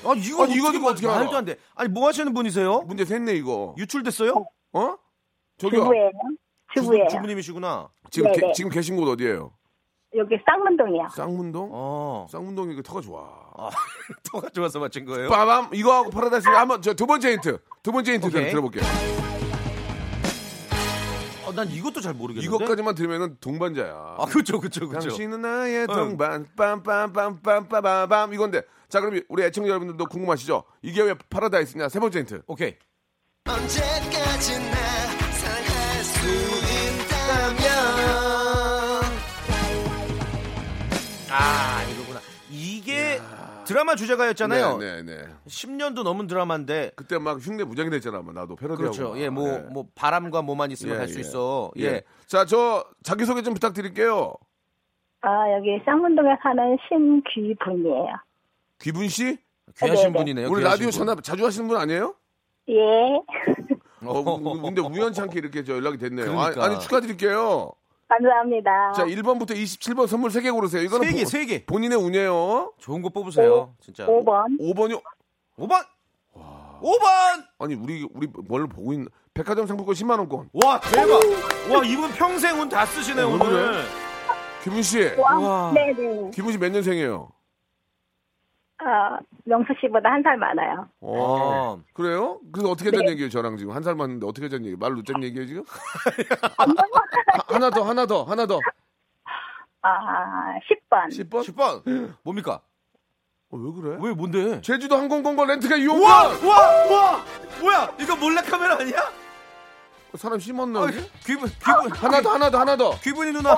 [0.03, 1.19] 아, 이거 아니, 이거 어떻게, 이거 어떻게 알아?
[1.19, 1.57] 말도 안 돼.
[1.75, 2.81] 아니, 뭐 하시는 분이세요?
[2.87, 3.75] 문제 샜네, 이거.
[3.79, 4.33] 유출됐어요?
[4.73, 4.95] 어?
[5.59, 5.83] 저기요.
[5.83, 6.11] 주부예요.
[6.75, 7.09] 주부예요.
[7.09, 8.33] 주, 부 님이시구나 지금.
[8.33, 9.53] 게- 지금 계신 곳 어디예요?
[10.17, 11.09] 여기 쌍문동이요.
[11.15, 11.69] 쌍문동?
[11.73, 12.27] 어.
[12.31, 13.29] 쌍문동이 그 터가 좋아.
[14.33, 15.29] 터가 좋아서 맞춘 거예요?
[15.29, 17.59] 빠밤 이거하고 파라다이스 한번 저 두 번째 힌트.
[17.83, 18.51] 두 번째 힌트 오케이.
[18.51, 18.83] 들어볼게요.
[21.51, 22.47] 어, 난 이것도 잘 모르겠는데.
[22.47, 24.17] 이것까지만 들으면은 동반자야.
[24.19, 25.09] 아, 그렇죠, 그렇죠, 그렇죠.
[25.09, 25.95] 당신은 나의 응.
[25.95, 30.63] 동반 빰빰빰빰빰빰빰 이건데 자 그럼 우리 애청자 여러분들도 궁금하시죠?
[30.83, 31.89] 이게 왜 파라다이스냐?
[31.89, 32.43] 세 번째 힌트.
[32.47, 32.77] 오케이.
[33.47, 33.57] 아,
[43.81, 44.77] 드라마 주제가였잖아요.
[44.77, 45.25] 네, 네, 네.
[45.47, 48.21] 10년도 넘은 드라마인데 그때 막 흉내 무장이 됐잖아.
[48.21, 48.93] 막 나도 패러디하고.
[48.93, 49.11] 그렇죠.
[49.11, 49.19] 막.
[49.19, 49.59] 예, 뭐, 네.
[49.73, 51.21] 뭐 바람과 뭐만 있으면 예, 갈수 예.
[51.21, 51.71] 있어.
[51.79, 51.85] 예.
[51.85, 52.03] 예.
[52.27, 54.35] 자, 저 자기 소개 좀 부탁드릴게요.
[55.23, 58.07] 아, 여기 쌍문동에 사는 신귀분이에요.
[58.81, 59.39] 귀분 씨?
[59.79, 60.19] 귀하신 네네.
[60.19, 60.49] 분이네요.
[60.51, 60.93] 우리 귀하신 라디오 분.
[60.93, 62.15] 전화 자주 하시는 분 아니에요?
[62.69, 62.75] 예.
[64.05, 66.27] 어, 우- 근데 우연치 않게 이렇게 저 연락이 됐네요.
[66.27, 66.65] 그러니까.
[66.65, 67.73] 아, 니 축하드릴게요.
[68.11, 68.93] 감사합니다.
[68.93, 70.83] 자, 1번부터 27번 선물 3개 고르세요.
[70.83, 71.65] 이거는 세 개, 보- 세 개.
[71.65, 72.73] 본인의 운이에요.
[72.79, 73.75] 좋은 거 뽑으세요.
[73.81, 74.05] 진짜.
[74.07, 74.61] 5번.
[74.61, 75.01] 5번이요.
[75.59, 75.85] 5번.
[76.35, 77.45] 5번.
[77.59, 80.51] 아니, 우리 우리 뭘 보고 있는 백화점 상품권 10만 원권.
[80.55, 81.21] 와, 대박.
[81.71, 83.47] 와, 이분 평생 운 다 쓰시네, 어, 왜 오늘.
[83.49, 83.83] 그래?
[84.65, 85.01] 귀분 씨.
[85.17, 85.73] 와.
[85.75, 86.31] 네네.
[86.35, 87.29] 귀분 씨몇 년생이에요?
[88.83, 90.89] 아, 명수 씨보다 한 살 많아요.
[91.01, 91.19] 어.
[91.19, 91.81] 어.
[91.93, 92.41] 그래요?
[92.53, 93.11] 그래서 어떻게 된 네.
[93.13, 94.77] 얘기예요, 저랑 지금 한살 맞는데 어떻게 된 얘기?
[94.77, 95.65] 말로 짠 얘기예요 지금?
[95.67, 96.67] 하-
[97.55, 98.59] 하나 더, 하나 더, 하나 더.
[99.83, 100.55] 아,
[100.91, 101.09] 10번.
[101.09, 101.43] 10번?
[101.85, 102.15] 10번.
[102.23, 102.61] 뭡니까?
[103.51, 103.99] 어, 왜 그래?
[104.01, 104.61] 왜 뭔데?
[104.61, 106.01] 제주도 항공권과 렌트카 이용권.
[106.03, 106.29] 우와!
[106.39, 106.85] 우와!
[106.87, 107.25] 우와!
[107.61, 107.95] 뭐야?
[108.01, 108.99] 이거 몰래카메라 아니야?
[110.17, 110.79] 사람 심었네.
[110.79, 110.87] 아?
[111.25, 112.99] 귀분 귀분 하나 더, 하나 더, 하나 더.
[113.01, 113.57] 귀분이 누나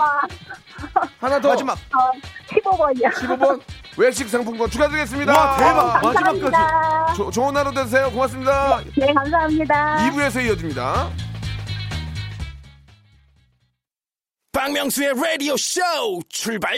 [1.19, 1.49] 하나 더.
[1.51, 1.73] 마지막.
[1.73, 2.11] 어,
[2.49, 3.11] 15번이요.
[3.13, 3.61] 15번
[3.97, 5.33] 외식 상품권 축하드리겠습니다.
[5.33, 6.03] 와, 대박.
[6.03, 6.41] 마지막까지.
[6.51, 7.13] 감사합니다.
[7.15, 8.11] 조- 좋은 하루 되세요.
[8.11, 8.81] 고맙습니다.
[8.97, 9.97] 네, 감사합니다.
[10.11, 11.11] 2부에서 이어집니다.
[14.53, 15.81] 박명수의 라디오 쇼
[16.29, 16.77] 출발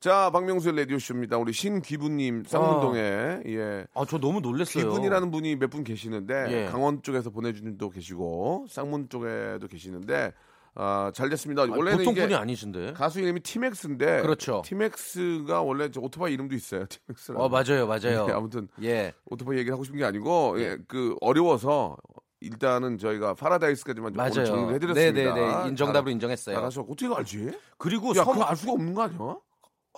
[0.00, 1.38] 자, 박명수의 라디오쇼입니다.
[1.38, 3.00] 우리 신귀분님, 쌍문동에,
[3.46, 3.84] 예.
[3.94, 4.84] 아, 저 너무 놀랐어요.
[4.84, 6.66] 귀분이라는 분이 몇 분 계시는데, 예.
[6.70, 10.32] 강원 쪽에서 보내준 분도 계시고, 쌍문 쪽에도 계시는데,
[10.76, 11.62] 아, 잘 됐습니다.
[11.62, 12.92] 아니, 원래는 보통 분이 아니신데.
[12.92, 14.62] 가수 이름이 티맥스인데, 그렇죠.
[14.64, 16.86] 티맥스가 원래 저 오토바이 이름도 있어요.
[16.86, 17.42] 티맥스라고.
[17.42, 17.88] 어, 맞아요.
[17.88, 18.26] 맞아요.
[18.28, 19.12] 예, 아무튼 예.
[19.28, 21.96] 오토바이 얘기를 하고 싶은 게 아니고, 예, 그 어려워서
[22.40, 24.44] 일단은 저희가 파라다이스까지만 좀 맞아요.
[24.44, 25.34] 정리를 해드렸습니다.
[25.34, 25.68] 네네네.
[25.70, 26.54] 인정답으로 인정했어요.
[26.54, 26.82] 잘하셔.
[26.82, 27.50] 어떻게 알지?
[27.78, 29.36] 그리고 야, 섬 그거 알 수가 없는 거 아니야?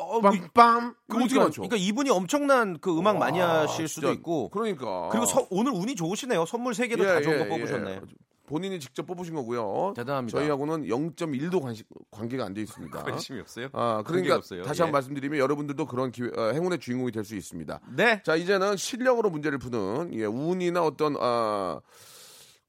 [0.00, 0.50] 어, 뭐, 빰빰.
[0.54, 1.62] 그거 어떻게 그러니까, 맞춰?
[1.62, 4.18] 그러니까 이분이 엄청난 그 음악 많이 와, 하실 수도 진짜.
[4.18, 4.48] 있고.
[4.50, 5.08] 그러니까.
[5.10, 6.46] 그리고 서- 오늘 운이 좋으시네요.
[6.46, 8.00] 선물 3개도 다 좋은 거 뽑으셨네.
[8.46, 9.92] 본인이 직접 뽑으신 거고요.
[9.94, 10.36] 대단합니다.
[10.36, 11.62] 저희하고는 0.1도
[12.10, 13.02] 관계가 안 돼 있습니다.
[13.04, 13.68] 관심이 없어요?
[13.72, 14.64] 아, 그러니까 없어요.
[14.64, 14.82] 다시 예.
[14.82, 17.78] 한번 말씀드리면 여러분들도 그런 기회, 어, 행운의 주인공이 될 수 있습니다.
[17.94, 18.20] 네.
[18.24, 21.78] 자, 이제는 실력으로 문제를 푸는 예, 운이나 어떤 아,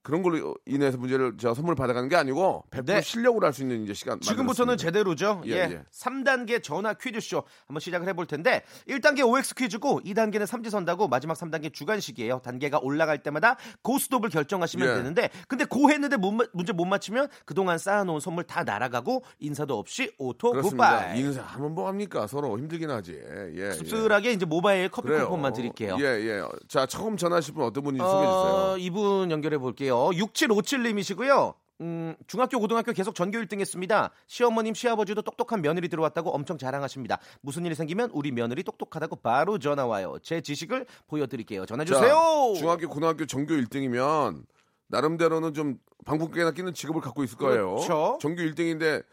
[0.04, 3.02] 그런 걸로 인해서 문제를 저 선물 받아가는 게 아니고 100% 네.
[3.02, 4.82] 실력으로 할 수 있는 이제 시간 지금부터는 만들었습니다.
[4.82, 5.42] 제대로죠.
[5.46, 5.84] 예, 예, 예.
[5.94, 12.40] 3단계 전화 퀴즈쇼 한번 시작을 해볼 텐데 1단계 OX 퀴즈고 2단계는 삼지선다고 마지막 3단계 주관식이에요.
[12.44, 14.94] 단계가 올라갈 때마다 고스톱을 결정하시면 예.
[14.96, 19.78] 되는데 근데 고 했는데 못 마- 문제 못 맞히면 그동안 쌓아놓은 선물 다 날아가고 인사도
[19.78, 21.00] 없이 auto 그렇습니다.
[21.00, 21.20] 굿바이.
[21.20, 22.26] 인사 하면 뭐 합니까?
[22.28, 23.14] 서로 힘들긴 하지.
[23.22, 23.72] 예, 예.
[23.74, 25.26] 씁쓸하게 이제 모바일 커피 그래요.
[25.26, 25.98] 쿠폰만 드릴게요.
[26.00, 26.42] 예, 예.
[26.68, 28.54] 자, 처음 전화하실 분 어떤 분인지 소개해 주세요.
[28.72, 29.91] 어, 이분 연결해 볼게요.
[30.12, 31.54] 6757님이시고요.
[31.82, 34.12] 음, 중학교, 고등학교 계속 전교 1등 했습니다.
[34.28, 37.18] 시어머님, 시아버지도 똑똑한 며느리 들어왔다고 엄청 자랑하십니다.
[37.42, 40.18] 무슨 일이 생기면 우리 며느리 똑똑하다고 바로 전화 와요.
[40.22, 41.66] 제 지식을 보여드릴게요.
[41.66, 42.54] 전화 자, 주세요.
[42.56, 44.44] 중학교, 고등학교 전교 1등이면
[44.90, 47.76] 나름대로는 좀 방북계나 끼는 직업을 갖고 있을 거예요.
[47.76, 48.18] 그렇죠.
[48.22, 49.04] 전교 1등인데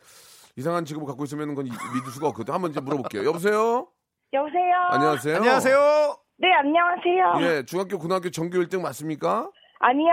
[0.57, 2.53] 이상한 직업을 갖고 있으면 그건 이- 믿을 수가 없거든.
[2.53, 3.25] 한번 이제 물어볼게요.
[3.25, 3.87] 여보세요?
[4.35, 4.75] 여보세요?
[4.91, 5.37] 안녕하세요?
[5.37, 6.17] 안녕하세요.
[6.41, 7.49] 네, 안녕하세요.
[7.49, 9.51] 예, 중학교, 고등학교 전교 1등 맞습니까?
[9.81, 10.11] 아니요.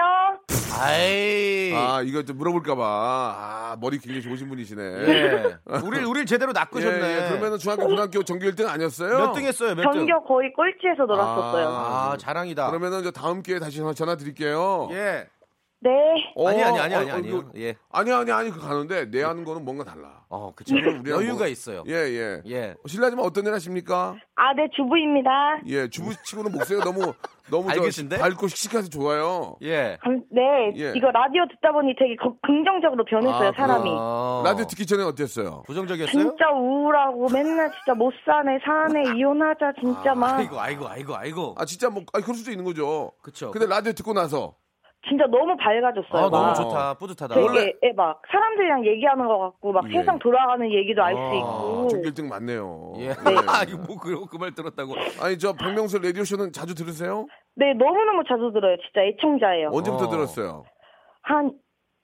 [0.77, 1.73] 아이.
[1.73, 2.83] 아, 이거 좀 물어볼까봐.
[2.85, 4.83] 아, 머리 굉장히 좋으신 분이시네.
[4.83, 5.57] 예.
[5.83, 7.01] 우리 우리 제대로 낚으셨네.
[7.01, 7.29] 예, 예.
[7.29, 9.17] 그러면은 중학교, 고등학교 전교 1등 아니었어요?
[9.17, 9.73] 몇 등 했어요?
[9.75, 10.05] 몇 등?
[10.05, 11.67] 전교 거의 꼴찌에서 놀았었어요.
[11.67, 12.67] 아, 자랑이다.
[12.67, 14.89] 그러면은 저 다음 기회에 다시 전화, 전화 드릴게요.
[14.91, 15.27] 예.
[15.85, 16.31] 네.
[16.35, 17.19] 어, 아니 아니 아니 어, 아니 어.
[17.37, 17.75] 이거- 예.
[17.91, 20.23] 아니, 아니, 아니, 그 가는데 내 하는 거는 뭔가 달라.
[20.29, 20.73] 어, 그쵸.
[20.75, 21.83] 우리가 여유가 뭐- 있어요.
[21.87, 22.41] 예, 예.
[22.47, 22.73] 예.
[22.87, 24.15] 실례지만 어떤 일 하십니까?
[24.35, 25.29] 아, 네, 주부입니다.
[25.67, 27.13] 예, 주부 치고는 목소리가 너무,
[27.51, 28.17] 너무 저 밝으신데?
[28.17, 29.55] 밝고 씩씩해서 좋아요.
[29.61, 29.97] 예.
[30.01, 30.93] 감- 네, 예.
[30.95, 33.89] 이거 라디오 듣다 보니 되게 거- 긍정적으로 변했어요, 아, 사람이.
[33.93, 34.41] 어.
[34.43, 35.63] 라디오 듣기 전에 어땠어요?
[35.67, 36.11] 부정적이었어요?
[36.23, 40.39] 진짜 우울하고 맨날 진짜 못 사네, 사네, 이혼하자, 진짜 막.
[40.39, 41.55] 아이고 아이고 아이고 아이고.
[41.59, 43.11] 아, 진짜 뭐, 아, 그럴 수도 있는 거죠.
[43.21, 43.51] 그쵸.
[43.51, 44.55] 근데 라디오 듣고 나서.
[45.07, 46.25] 진짜 너무 밝아졌어요.
[46.25, 46.53] 아, 너무 막.
[46.55, 46.93] 좋다.
[46.95, 47.35] 뿌듯하다.
[47.35, 49.97] 되게 예, 막 사람들이랑 얘기하는 것 같고 막 예.
[49.99, 52.93] 세상 돌아가는 얘기도 알수 아, 있고 1등 맞네요.
[52.97, 53.07] 예.
[53.09, 53.13] 네.
[53.47, 54.95] 아, 이거 뭐 그러고 그 말 들었다고.
[55.21, 57.25] 아니, 저 박명수 라디오 쇼는 자주 들으세요?
[57.55, 60.09] 네 너무너무 자주 들어요 진짜 애청자예요 언제부터 어.
[60.09, 60.65] 들었어요?
[61.21, 61.51] 한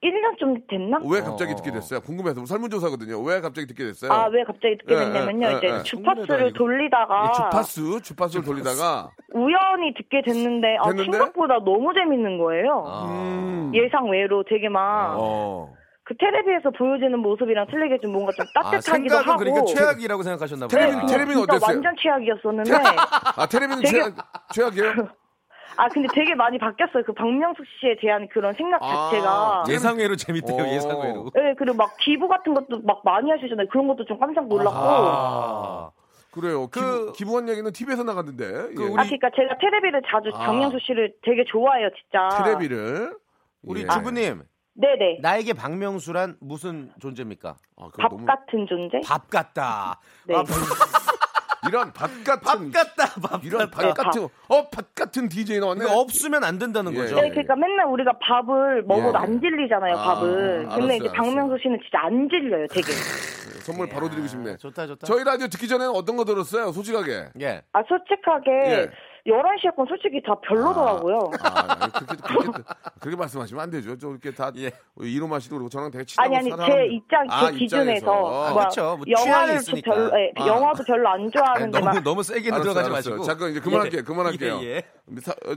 [0.03, 0.97] 1년 좀 됐나?
[1.09, 1.55] 왜 갑자기 어.
[1.55, 2.01] 듣게 됐어요?
[2.01, 3.21] 궁금해서 설문조사거든요.
[3.21, 4.11] 왜 갑자기 듣게 됐어요?
[4.11, 5.83] 아 왜 갑자기 듣게 예, 됐냐면요 예, 이제 예, 예.
[5.83, 6.53] 주파수를.
[6.53, 11.11] 돌리다가 이 주파수, 주파수를 돌리다가 우연히 듣게 됐는데 아 됐는데?
[11.11, 13.05] 생각보다 너무 재밌는 거예요 아.
[13.05, 13.71] 음.
[13.75, 15.71] 예상 외로 되게 막 어.
[16.03, 20.67] 그 텔레비에서 보여지는 모습이랑 틀리게 좀 뭔가 좀 아, 따뜻하기도 생각은 하고 그러니까 최악이라고 생각하셨나
[20.67, 20.85] 봐요.
[20.85, 21.75] 네, 텔레비전 진짜 어땠어요?
[21.75, 22.71] 완전 최악이었었는데
[23.37, 24.15] 아, 텔레비전 되게- 최악,
[24.53, 24.93] 최악이에요?
[25.77, 28.87] 아 근데 되게 많이 바뀌었어요 그 박명숙 씨에 대한 그런 생각 아.
[29.09, 30.63] 자체가 예상외로 재밌대요.
[30.63, 30.67] 어.
[30.67, 31.31] 예상외로.
[31.33, 33.67] 네, 그리고 막 기부 같은 것도 막 많이 하시잖아요.
[33.69, 34.71] 그런 것도 좀 깜짝 놀랐고.
[34.79, 35.91] 아.
[36.31, 36.67] 그래요.
[36.67, 38.45] 그- 기부, 기부 한 얘기는 TV에서 나갔는데.
[38.45, 38.83] 그 예.
[38.85, 40.45] 우리- 아, 그러니까 제가 테레비를 자주 아.
[40.45, 42.29] 박명수 씨를 되게 좋아해요, 진짜.
[42.43, 43.17] 텔레비를.
[43.63, 43.87] 우리 예.
[43.87, 45.19] 주부님, 네네.
[45.21, 47.55] 나에게 박명수란 무슨 존재입니까?
[47.77, 49.01] 아, 밥 너무- 같은 존재?
[49.05, 49.99] 밥 같다.
[50.25, 50.35] 네.
[50.35, 50.43] 아,
[51.67, 52.71] 이런 밥 같은.
[52.71, 53.21] 밥 같다.
[53.21, 53.93] 밥 이런 같다.
[53.93, 54.23] 밥 같은.
[54.47, 55.79] 어, 밥 같은 DJ 나왔네.
[55.79, 56.97] 그러니까 없으면 안 된다는 예.
[56.97, 57.15] 거죠.
[57.15, 59.21] 네, 그러니까 맨날 우리가 밥을 먹어도 예.
[59.21, 60.59] 안 질리잖아요, 아, 밥을.
[60.65, 61.33] 알았어요, 근데 이제 알았어요.
[61.33, 62.87] 박명수 씨는 진짜 안 질려요, 되게.
[63.61, 64.57] 선물 바로 드리고 싶네.
[64.57, 65.05] 좋다, 좋다.
[65.05, 66.71] 저희 라디오 듣기 전에는 어떤 거 들었어요?
[66.71, 67.29] 솔직하게.
[67.41, 67.61] 예.
[67.73, 68.89] 아, 솔직하게, 예.
[69.27, 71.29] 11시 에 건 솔직히 다 별로더라고요.
[71.43, 72.63] 아, 아니, 그렇게, 그렇게,
[72.99, 73.97] 그렇게 말씀하시면 안 되죠.
[73.97, 74.71] 저 이렇게 다 예.
[74.99, 78.05] 이로마 씨도 그렇고 저랑 되게 친하고 아니 아니 사람- 제 입장 제 아, 기준에서.
[78.05, 79.91] 뭐 그쵸, 뭐 영화를 있으니까.
[79.93, 80.47] 별로 예, 아.
[80.47, 83.15] 영화도 별로 안 좋아하는데 너무 막 너무 세게 알았어요, 들어가지 알았어요.
[83.15, 83.23] 마시고.
[83.25, 83.99] 잠깐 이제 그만할게요.
[83.99, 84.03] 예.
[84.03, 84.59] 그만할게요.
[84.63, 84.83] 예, 예.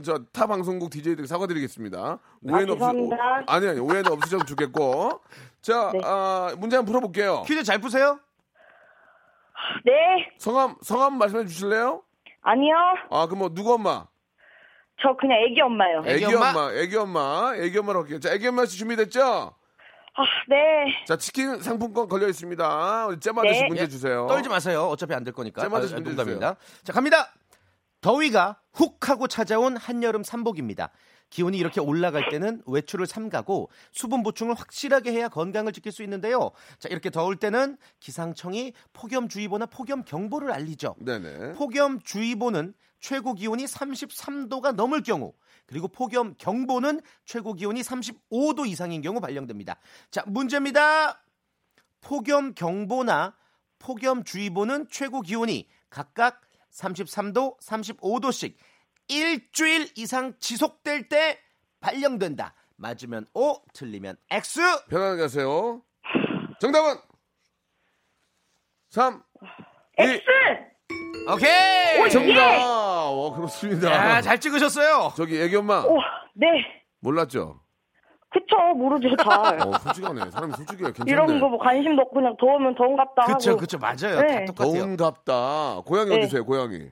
[0.03, 2.19] 저타 방송국 DJ들 사과드리겠습니다.
[2.43, 3.15] 오해는 없 아, 죄송합니다.
[3.47, 5.21] 아니 아니 오해는 없으셔도 좋겠고.
[5.61, 5.99] 자, 네.
[6.03, 7.43] 아, 문제 한번 풀어볼게요.
[7.47, 8.19] 퀴즈 잘 푸세요?
[9.83, 9.91] 네
[10.37, 12.03] 성함 성함 말씀해 주실래요?
[12.45, 12.75] 아니요
[13.09, 14.05] 아, 그럼 뭐 누구 엄마?
[15.01, 16.03] 저 그냥 애기 엄마요.
[16.05, 16.49] 애기 애기 엄마?
[16.51, 18.19] 엄마, 애기 엄마, 애기 엄마로 할게요.
[18.19, 19.21] 자, 애기 엄마 씨 준비됐죠?
[20.17, 20.55] 아, 네.
[21.05, 23.07] 자, 치킨 상품권 걸려 있습니다.
[23.07, 23.67] 우리 잼 아저씨 네.
[23.67, 24.25] 문제 예, 주세요.
[24.27, 24.83] 떨지 마세요.
[24.87, 25.61] 어차피 안 될 거니까.
[25.61, 26.55] 잼 아저씨 아, 문제 농담입니다.
[26.83, 27.33] 자, 갑니다.
[27.99, 30.91] 더위가 훅 하고 찾아온 한여름 삼복입니다.
[31.35, 36.51] 기온이 이렇게 올라갈 때는 외출을 삼가고 수분 보충을 확실하게 해야 건강을 지킬 수 있는데요.
[36.79, 40.95] 자, 이렇게 더울 때는 기상청이 폭염주의보나 폭염경보를 알리죠.
[40.97, 41.55] 네네.
[41.55, 45.33] 폭염주의보는 최고 기온이 33도가 넘을 경우
[45.65, 49.75] 그리고 폭염 경보는 최고 기온이 35도 이상인 경우 발령됩니다.
[50.11, 51.21] 자, 문제입니다.
[51.99, 53.35] 폭염 경보나
[53.77, 56.39] 폭염 주의보는 최고 기온이 각각
[56.71, 58.55] 33도, 35도씩
[59.07, 61.39] 일주일 이상 지속될 때
[61.79, 62.53] 발령된다.
[62.77, 64.59] 맞으면 O, 틀리면 X.
[64.89, 65.81] 편안하게 하세요.
[66.59, 66.95] 정답은
[68.89, 69.21] 3,
[69.99, 70.23] 2, X!
[71.33, 72.09] 오케이.
[72.09, 72.59] 정답!
[72.61, 73.91] 어, 그렇습니다.
[73.91, 75.13] 야, 잘 찍으셨어요.
[75.15, 75.97] 저기 애기 엄마 오,
[76.33, 76.47] 네.
[76.99, 77.61] 몰랐죠?
[78.29, 79.61] 그쵸, 모르죠, 잘.
[79.61, 80.29] 어, 솔직하네.
[80.31, 80.87] 사람이 솔직해요.
[80.87, 81.11] 괜찮네.
[81.11, 83.59] 이런 거 뭐 관심도 없고 그냥 더우면 더운갑다 그쵸, 하고.
[83.61, 84.19] 그쵸, 맞아요.
[84.21, 84.45] 네.
[84.45, 84.73] 다 똑같아요.
[84.73, 85.81] 더운갑다.
[85.85, 86.17] 고향이 네.
[86.17, 86.89] 어디세요, 고향이?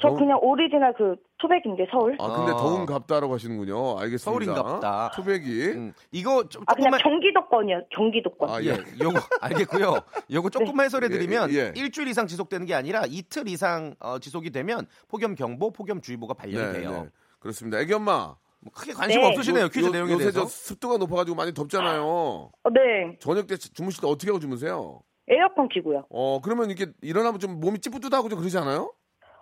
[0.00, 2.16] 저 더운- 그냥 오리지널 그 토박인데, 서울.
[2.20, 2.56] 아, 근데 어.
[2.56, 3.98] 더운갑다라고 하시는군요.
[3.98, 4.18] 알겠습니다.
[4.24, 5.10] 서울인갑다.
[5.16, 5.66] 토백이.
[5.72, 8.48] 음, 이거 좀 아, 그냥 조금만 경기도권이요, 경기도권.
[8.50, 8.74] 아, 예, 예.
[9.02, 9.94] 요거 알겠고요.
[10.32, 11.72] 요거 조금만 해설해 드리면 예, 예, 예.
[11.76, 16.72] 일주일 이상 지속되는 게 아니라 이틀 이상 어, 지속이 되면 폭염 경보, 폭염 주의보가 발령이
[16.72, 16.90] 네, 돼요.
[17.04, 17.08] 네.
[17.40, 17.80] 그렇습니다.
[17.80, 18.36] 애기 엄마.
[18.60, 19.28] 뭐 크게 관심 네.
[19.28, 19.68] 없으시네요.
[19.68, 20.40] 퀴즈 요- 내용에 요새 대해서.
[20.42, 22.02] 저 습도가 높아가지고 많이 덥잖아요.
[22.04, 23.16] 어, 네.
[23.20, 25.00] 저녁 때 주무실 때 어떻게 하고 주무세요?
[25.28, 26.06] 에어컨 키고요.
[26.10, 28.92] 어, 그러면 이렇게 일어나면 좀 몸이 찌뿌듯하고 좀 그러지 않아요?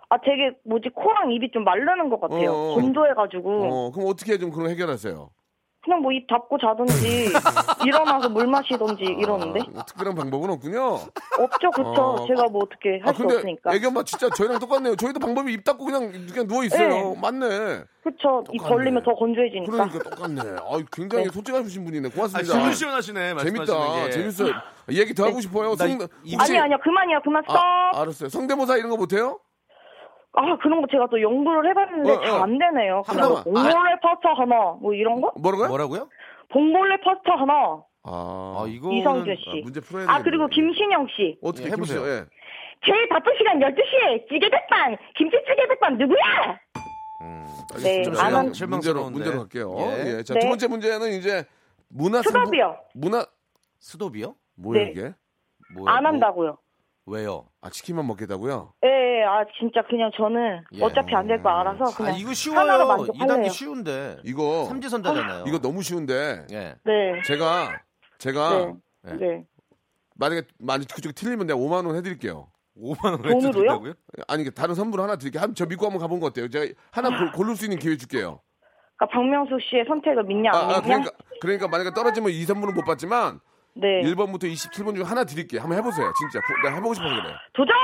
[0.09, 2.51] 아, 되게, 뭐지, 코랑 입이 좀 마르는 것 같아요.
[2.51, 2.75] 어, 어.
[2.75, 3.63] 건조해가지고.
[3.65, 5.29] 어, 그럼 어떻게 좀 그걸 해결하세요?
[5.83, 7.27] 그냥 뭐 입 닫고 자든지
[7.87, 10.95] 일어나서 물 마시든지 이러는데 아, 특별한 방법은 없군요.
[11.39, 12.27] 없죠 그쵸 어.
[12.27, 14.97] 제가 뭐 어떻게 할아수 없으니까 애기 엄마 진짜 저희랑 똑같네요.
[14.97, 16.89] 저희도 방법이 입 닫고 그냥 그냥 누워 있어요.
[17.13, 17.15] 네.
[17.21, 17.47] 맞네.
[18.03, 18.61] 그쵸 입.
[18.63, 20.41] 벌리면 더 건조해지니까 그러니까 똑같네.
[20.41, 21.29] 아 굉장히 네.
[21.31, 22.09] 솔직하신 분이네.
[22.09, 22.53] 아, 고맙습니다.
[22.53, 23.33] 시원시원하시네.
[23.35, 24.03] 말씀하시는 재밌다.
[24.07, 24.11] 게.
[24.11, 24.53] 재밌어요.
[24.91, 25.69] 얘기 더 하고 싶어요.
[25.75, 25.91] 나 성,
[26.25, 28.27] 이- 혹시- 아니 아니요 그만이요 그만 스톱 아, 아, 알았어요.
[28.27, 29.39] 성대모사 이런 거 못해요?
[30.61, 32.25] 그런 거 제가 또 연구를 해봤는데 어, 어.
[32.25, 33.43] 잘안 되네요 한 그냥 번만.
[33.43, 35.67] 봉골레 파스타 하나 뭐 이런 거 뭐라고요?
[35.69, 36.09] 뭐라고요?
[36.49, 37.53] 봉골레 파스타 하나
[38.03, 40.21] 아, 아, 이거 이성규 아, 씨 문제 풀어야 아.
[40.21, 42.05] 그리고 김신영 씨 어떻게 예, 해보세요?
[42.07, 42.23] 예.
[42.85, 46.59] 제일 바쁜 시간 12시에 찌개 백반 김치찌개 백반 누구야
[47.83, 48.23] 네, 알겠습니다.
[48.25, 49.09] 안 한- 문제로.
[49.09, 49.75] 문제로 갈게요.
[49.79, 50.17] 예.
[50.19, 50.23] 예.
[50.23, 50.39] 자, 네.
[50.39, 51.43] 두 번째 문제는 이제
[51.89, 53.25] 문화 수갑이요 문화
[53.79, 54.35] 스톱이요?
[54.55, 54.91] 뭐야 네.
[54.91, 55.01] 이게?
[55.75, 56.57] 뭐야, 안 뭐- 한다고요
[57.07, 57.45] 왜요?
[57.61, 58.73] 아 치킨만 먹겠다고요?
[58.83, 60.83] 예, 예, 아 진짜 그냥 저는 예.
[60.83, 62.87] 어차피 안 될 거 알아서 아, 그냥 이거 하나로 쉬워요.
[62.87, 63.27] 만족할래요.
[63.43, 64.17] 2단계 쉬운데.
[64.25, 65.45] 이거 삼지선다잖아요.
[65.47, 66.75] 이거 너무 쉬운데 예.
[66.83, 67.79] 네, 제가
[68.17, 69.13] 제가 네, 네.
[69.15, 69.45] 네.
[70.15, 72.47] 만약에 만약 그쪽 틀리면 내가 5만 원 해드릴게요.
[72.77, 73.51] 5만 원을 돈으로요?
[73.51, 73.93] 드린다고요?
[74.27, 75.41] 아니 이게 다른 선물 하나 드릴게요.
[75.41, 76.49] 한, 저 믿고 한번 가본 거 어때요?
[76.49, 78.41] 제가 하나 골, 고를 수 있는 기회 줄게요.
[78.97, 80.81] 그러니까 박명수 씨의 선택을 믿냐 아, 안 아, 믿냐?
[80.81, 83.39] 그러니까 그러니까 만약에 떨어지면 이 선물은 못 받지만
[83.79, 84.01] 네.
[84.03, 85.61] 1번부터 27번 중에 하나 드릴게요.
[85.61, 86.11] 한번 해보세요.
[86.19, 87.33] 진짜 구- 내가 해보고 싶어서 그래.
[87.53, 87.75] 도전!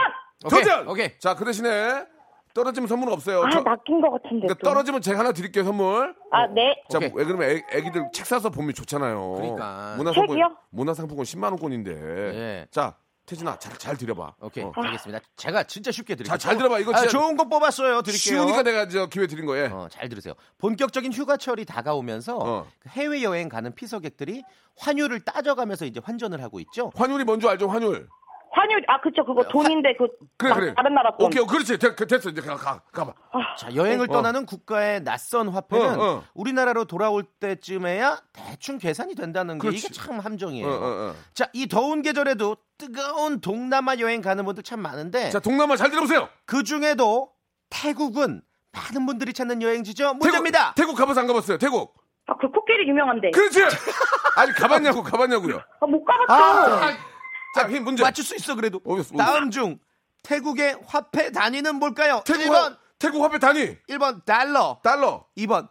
[0.46, 0.88] 오케이, 도전!
[0.88, 1.20] 오케이.
[1.20, 2.06] 자, 그 대신에
[2.54, 3.44] 떨어지면 선물은 없어요.
[3.44, 4.48] 아, 저- 낚인 것 같은데.
[4.48, 4.74] 그러니까 좀.
[4.74, 6.16] 떨어지면 제가 하나 드릴게요 선물.
[6.32, 6.76] 아, 네.
[6.90, 7.12] 자, 오케이.
[7.16, 9.34] 왜 그러면 애, 애기들 책 사서 보면 좋잖아요.
[9.34, 9.96] 그러니까.
[9.98, 10.58] 문화상품 책이요?
[10.70, 11.92] 문화상품권 10만 원권인데.
[11.92, 12.66] 예.
[12.72, 14.36] 자, 태진아 잘, 잘 들여봐.
[14.42, 14.74] 오케이, 어.
[14.76, 15.20] 알겠습니다.
[15.38, 16.38] 제가 진짜 쉽게 드릴게요.
[16.38, 16.80] 자, 잘 들어봐.
[16.80, 18.02] 이거 아, 진짜 좋은 거 뽑았어요.
[18.02, 18.36] 드릴게요.
[18.38, 19.74] 쉬우니까 내가 저 기회 드린 거예요.
[19.74, 20.34] 어, 잘 들으세요.
[20.58, 22.68] 본격적인 휴가철이 다가오면서 어.
[22.90, 24.44] 해외 여행 가는 피서객들이
[24.78, 26.92] 환율을 따져가면서 이제 환전을 하고 있죠.
[26.96, 27.70] 환율이 뭔지 알죠?
[27.70, 28.10] 환율.
[28.56, 29.26] 환율, 아, 그쵸.
[29.26, 30.74] 그거 돈인데, 그, 그래 나- 그래.
[30.76, 31.28] 다른 나라 돈.
[31.28, 31.78] 오케이, 그렇지.
[31.80, 32.30] 됐, 됐어.
[32.30, 33.14] 이제 가, 가, 가봐.
[33.58, 34.14] 자, 여행을 어.
[34.14, 36.24] 떠나는 국가의 낯선 화폐는 어, 어.
[36.36, 39.78] 우리나라로 돌아올 때쯤에야 대충 계산이 된다는 게 그렇지.
[39.88, 40.68] 이게 참 함정이에요.
[40.68, 41.16] 어, 어, 어.
[41.34, 46.30] 자, 이 더운 계절에도 뜨거운 동남아 여행 가는 분들 참 많은데 자, 동남아 잘 들어보세요.
[46.46, 47.32] 그 중에도
[47.70, 50.14] 태국은 많은 분들이 찾는 여행지죠.
[50.16, 50.74] 문제입니다.
[50.76, 51.58] 태국, 태국 가봐서 안 가봤어요.
[51.58, 51.96] 태국.
[52.28, 53.32] 아, 그 코끼리 유명한데.
[53.32, 53.62] 그렇지.
[54.38, 55.60] 아니 가봤냐고 가봤냐고요.
[55.82, 56.34] 아, 못 가봤죠.
[56.34, 57.13] 아,
[57.54, 58.04] 자, 힘 문제.
[58.04, 58.82] 맞출 수 있어 그래도.
[58.86, 59.18] 어, 어.
[59.18, 59.78] 다음 중
[60.24, 62.22] 태국의 화폐 단위는 뭘까요?
[62.26, 65.68] 태국 1번 태국 화폐 단위 1번 달러, 달러, 2번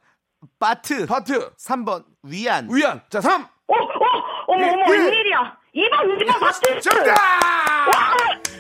[0.59, 2.69] 바트, 바트, 3번 위안.
[2.71, 3.01] 위안.
[3.09, 3.43] 자, 3.
[3.43, 3.79] 어, 어,
[4.49, 5.01] 어머, 어머, 일.
[5.05, 5.57] 웬일이야.
[5.75, 6.81] 2번, 2번 맞지?
[6.83, 7.17] 정답!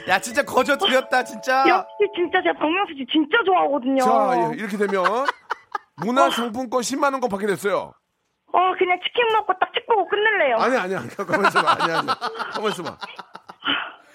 [0.08, 1.64] 야 진짜 거저 드렸다 진짜.
[1.68, 4.02] 역시 진짜 제가 박명수 씨 진짜 좋아하거든요.
[4.02, 5.04] 자, 예, 이렇게 되면
[5.96, 7.92] 문화 상품권 10만 원 권 받게 됐어요.
[8.52, 10.56] 어, 그냥 치킨 먹고 딱책 보고 끝낼래요.
[10.56, 11.00] 아니 아니야.
[11.16, 11.76] 가만 있어 봐.
[11.80, 12.06] 아니 아니.
[12.52, 12.96] 가만 있어 봐.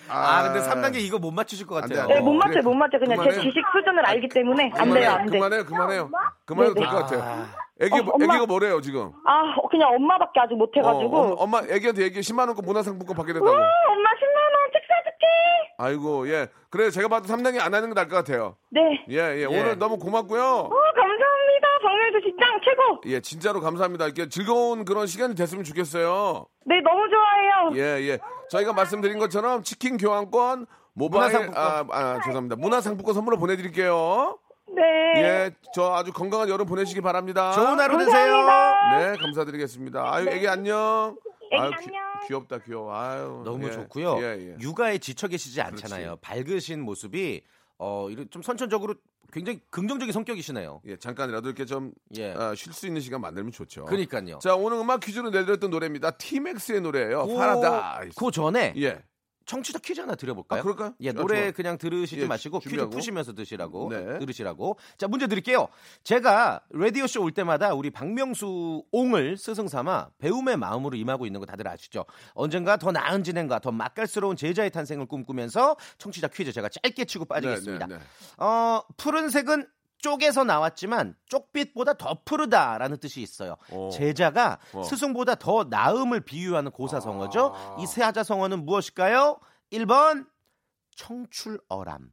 [0.10, 2.02] 아 근데 3단계 이거 못 맞추실 것 같아요.
[2.04, 2.14] 안 돼.
[2.16, 2.62] 네, 못 맞춰요, 그래.
[2.64, 3.00] 못 맞춰요.
[3.02, 3.34] 그냥 그만해.
[3.36, 5.32] 제 지식 수준을 알기 때문에 안 돼요, 안 돼.
[5.38, 5.66] 그만해요.
[5.66, 6.10] 그만해요.
[6.46, 7.46] 그만해도 네, 될것 같아요.
[7.82, 8.26] 애기 어, 엄마.
[8.26, 9.12] 애기가 뭐래요, 지금?
[9.26, 11.18] 아, 어, 그냥 엄마밖에 아직 못 해가지고.
[11.18, 13.46] 어, 엄마, 엄마 애기한테 얘기해 10만 원권 문화 상품권 받게 됐다고.
[13.52, 15.26] 우, 엄마 10만원 책 사줄게.
[15.78, 16.48] 아이고, 예.
[16.72, 18.56] 그래 제가 봐도 3단계 안 하는 게 나을 것 같아요.
[18.72, 19.04] 네.
[19.10, 19.46] 예, 예.
[19.46, 20.42] 오늘 너무 고맙고요.
[20.42, 21.26] 어, 감사합니다.
[21.82, 23.02] 씨짱 최고.
[23.06, 24.06] 예, 진짜로 감사합니다.
[24.06, 26.46] 이렇게 즐거운 그런 시간이 됐으면 좋겠어요.
[26.66, 27.72] 네, 너무 좋아해요.
[27.76, 28.20] 예, 예.
[28.50, 31.64] 저희가 말씀드린 것처럼 치킨 교환권, 모바일, 문화상품권.
[31.64, 32.56] 아, 아, 죄송합니다.
[32.56, 34.38] 문화상품권 선물로 보내드릴게요.
[34.70, 34.82] 네.
[35.22, 37.52] 예, 저 아주 건강한 여름 보내시기 바랍니다.
[37.54, 38.34] 좋은 하루 되세요.
[38.34, 39.12] 감사합니다.
[39.12, 40.14] 네, 감사드리겠습니다.
[40.14, 41.18] 아유, 애기 안녕.
[41.52, 42.04] 애기 아유, 안녕.
[42.28, 42.94] 귀엽다, 귀여워.
[42.94, 43.42] 아유.
[43.46, 44.18] 너무 예, 좋고요.
[44.20, 44.56] 예, 예.
[44.60, 46.18] 육아에 지쳐 계시지 않잖아요.
[46.22, 47.42] 밝으신 모습이
[47.80, 48.96] 어, 이런 좀 선천적으로
[49.32, 50.82] 굉장히 긍정적인 성격이시네요.
[50.86, 52.34] 예, 잠깐이라도 이렇게 좀 예.
[52.56, 53.86] 쉴수 있는 시간 만들면 좋죠.
[53.86, 54.40] 그러니까요.
[54.40, 56.12] 자, 오늘 음악 퀴즈로 내드렸던 노래입니다.
[56.12, 57.28] 티맥스의 노래예요.
[57.28, 58.16] 파라다이스.
[58.18, 59.04] 그 전에 예.
[59.48, 60.60] 청취자 퀴즈 하나 드려볼까요?
[60.60, 60.94] 아, 그럴까요?
[61.00, 61.52] 예, 아, 노래 좋아.
[61.52, 62.90] 그냥 들으시지 예, 마시고 준비하고.
[62.90, 64.20] 퀴즈 푸시면서 드시라고 네.
[64.20, 64.78] 들으시라고.
[64.98, 65.70] 자, 문제 드릴게요.
[66.04, 71.46] 제가 라디오 쇼 올 때마다 우리 박명수 옹을 스승 삼아 배움의 마음으로 임하고 있는 거
[71.46, 72.06] 다들 아시죠?
[72.34, 77.88] 언젠가 더 나은 진행과 더 맛깔스러운 제자의 탄생을 꿈꾸면서 청취자 퀴즈 제가 짧게 치고 빠지겠습니다.
[77.88, 78.44] 네, 네, 네.
[78.46, 79.66] 어, 푸른색은
[79.98, 83.58] 쪽에서 나왔지만 쪽빛보다 더 푸르다라는 뜻이 있어요.
[83.72, 83.90] 어.
[83.92, 84.84] 제자가 어.
[84.84, 87.52] 스승보다 더 나음을 비유하는 고사성어죠.
[87.54, 87.78] 아.
[87.80, 89.40] 이 세하자성어는 무엇일까요?
[89.72, 90.28] 1번
[90.96, 92.12] 청출어람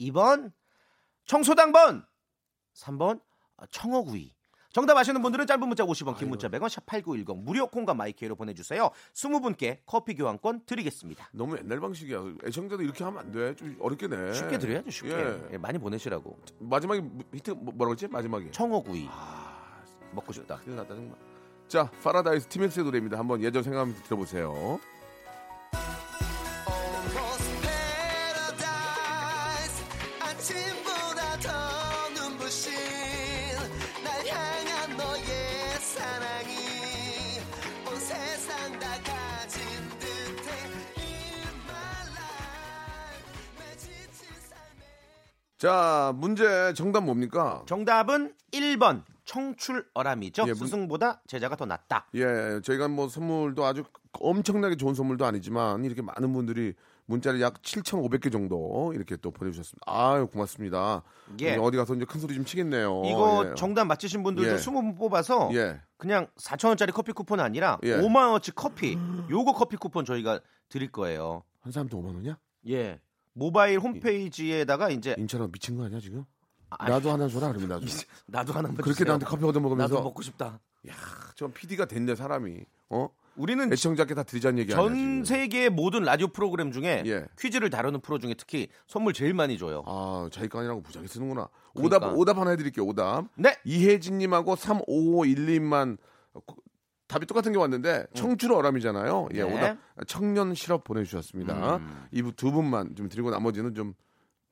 [0.00, 0.52] 2번
[1.26, 2.06] 청소당번
[2.74, 3.20] 3번
[3.70, 4.34] 청어구이
[4.72, 8.90] 정답 아시는 분들은 짧은 문자 50원 긴 문자 100원 샵 8910 무료 콩과 마이크로 보내주세요
[9.14, 12.22] 20분께 커피 교환권 드리겠습니다 너무 옛날 방식이야.
[12.44, 13.54] 애청자도 이렇게 하면 안 돼.
[13.56, 14.32] 좀 어렵게 내.
[14.32, 15.48] 쉽게 드려야죠 쉽게 예.
[15.52, 17.02] 예, 많이 보내시라고 마지막에
[17.34, 18.06] 힌트 뭐- 뭐라고 했지?
[18.06, 18.50] 마지막에.
[18.52, 19.08] 청어구이
[20.12, 21.16] 먹고 싶다 큰일 났다 정말.
[21.68, 23.16] 자, 파라다이스 티맥스의 노래입니다.
[23.18, 24.80] 한번 예전 생각하면 들어보세요.
[45.70, 47.62] 자, 문제 정답 뭡니까?
[47.66, 50.44] 정답은 1번 청출어람이죠.
[50.44, 52.06] 예, 문- 스승보다 제자가 더 낫다.
[52.14, 53.84] 예, 저희가 뭐 선물도 아주
[54.18, 56.72] 엄청나게 좋은 선물도 아니지만 이렇게 많은 분들이
[57.04, 59.84] 문자를 약 7,500개 정도 이렇게 또 보내주셨습니다.
[59.86, 61.02] 아유, 고맙습니다.
[61.42, 61.56] 예.
[61.56, 63.02] 어디 가서 이제 큰 소리 좀 치겠네요.
[63.04, 63.54] 이거 예.
[63.54, 64.56] 정답 맞히신 분들도 예.
[64.56, 65.78] 20분 뽑아서 예.
[65.98, 67.96] 그냥 4천 원짜리 커피 쿠폰 아니라 예.
[67.98, 68.96] 5만 원어치 커피
[69.28, 71.42] 요거 커피 쿠폰 저희가 드릴 거예요.
[71.60, 72.38] 한 사람도 5만 원이야?
[72.70, 72.98] 예.
[73.40, 76.24] 모바일 홈페이지에다가 이제 인천아 미친 거 아니야 지금?
[76.68, 77.86] 아니, 나도 하나 줘라 그러면 나도.
[78.26, 79.06] 나도 하나만 그렇게 주세요.
[79.06, 80.60] 나한테 커피 얻어 먹으면서 나도 먹고 싶다.
[81.36, 82.58] 전 PD가 됐네 사람이.
[82.90, 83.08] 어?
[83.36, 85.24] 우리는 애청자께 다 드리자는 얘기 아니야 전 지금.
[85.24, 87.24] 세계 모든 라디오 프로그램 중에 예.
[87.38, 89.84] 퀴즈를 다루는 프로 중에 특히 선물 제일 많이 줘요.
[89.86, 91.48] 아, 자기 거 아니라고 무지하게 쓰는구나.
[91.74, 91.96] 그러니까.
[91.96, 92.84] 오답 오답 하나 해드릴게요.
[92.84, 93.24] 오답.
[93.36, 93.56] 네.
[93.64, 95.96] 이혜진님하고 3551님만
[97.10, 99.28] 답이 똑같은 게 왔는데 청출 어람이잖아요.
[99.34, 99.48] 예, 음.
[99.48, 99.54] 네.
[99.54, 101.76] 오답 청년 시럽 보내주셨습니다.
[101.76, 102.06] 음.
[102.12, 103.94] 이두 분만 좀 드리고 나머지는 좀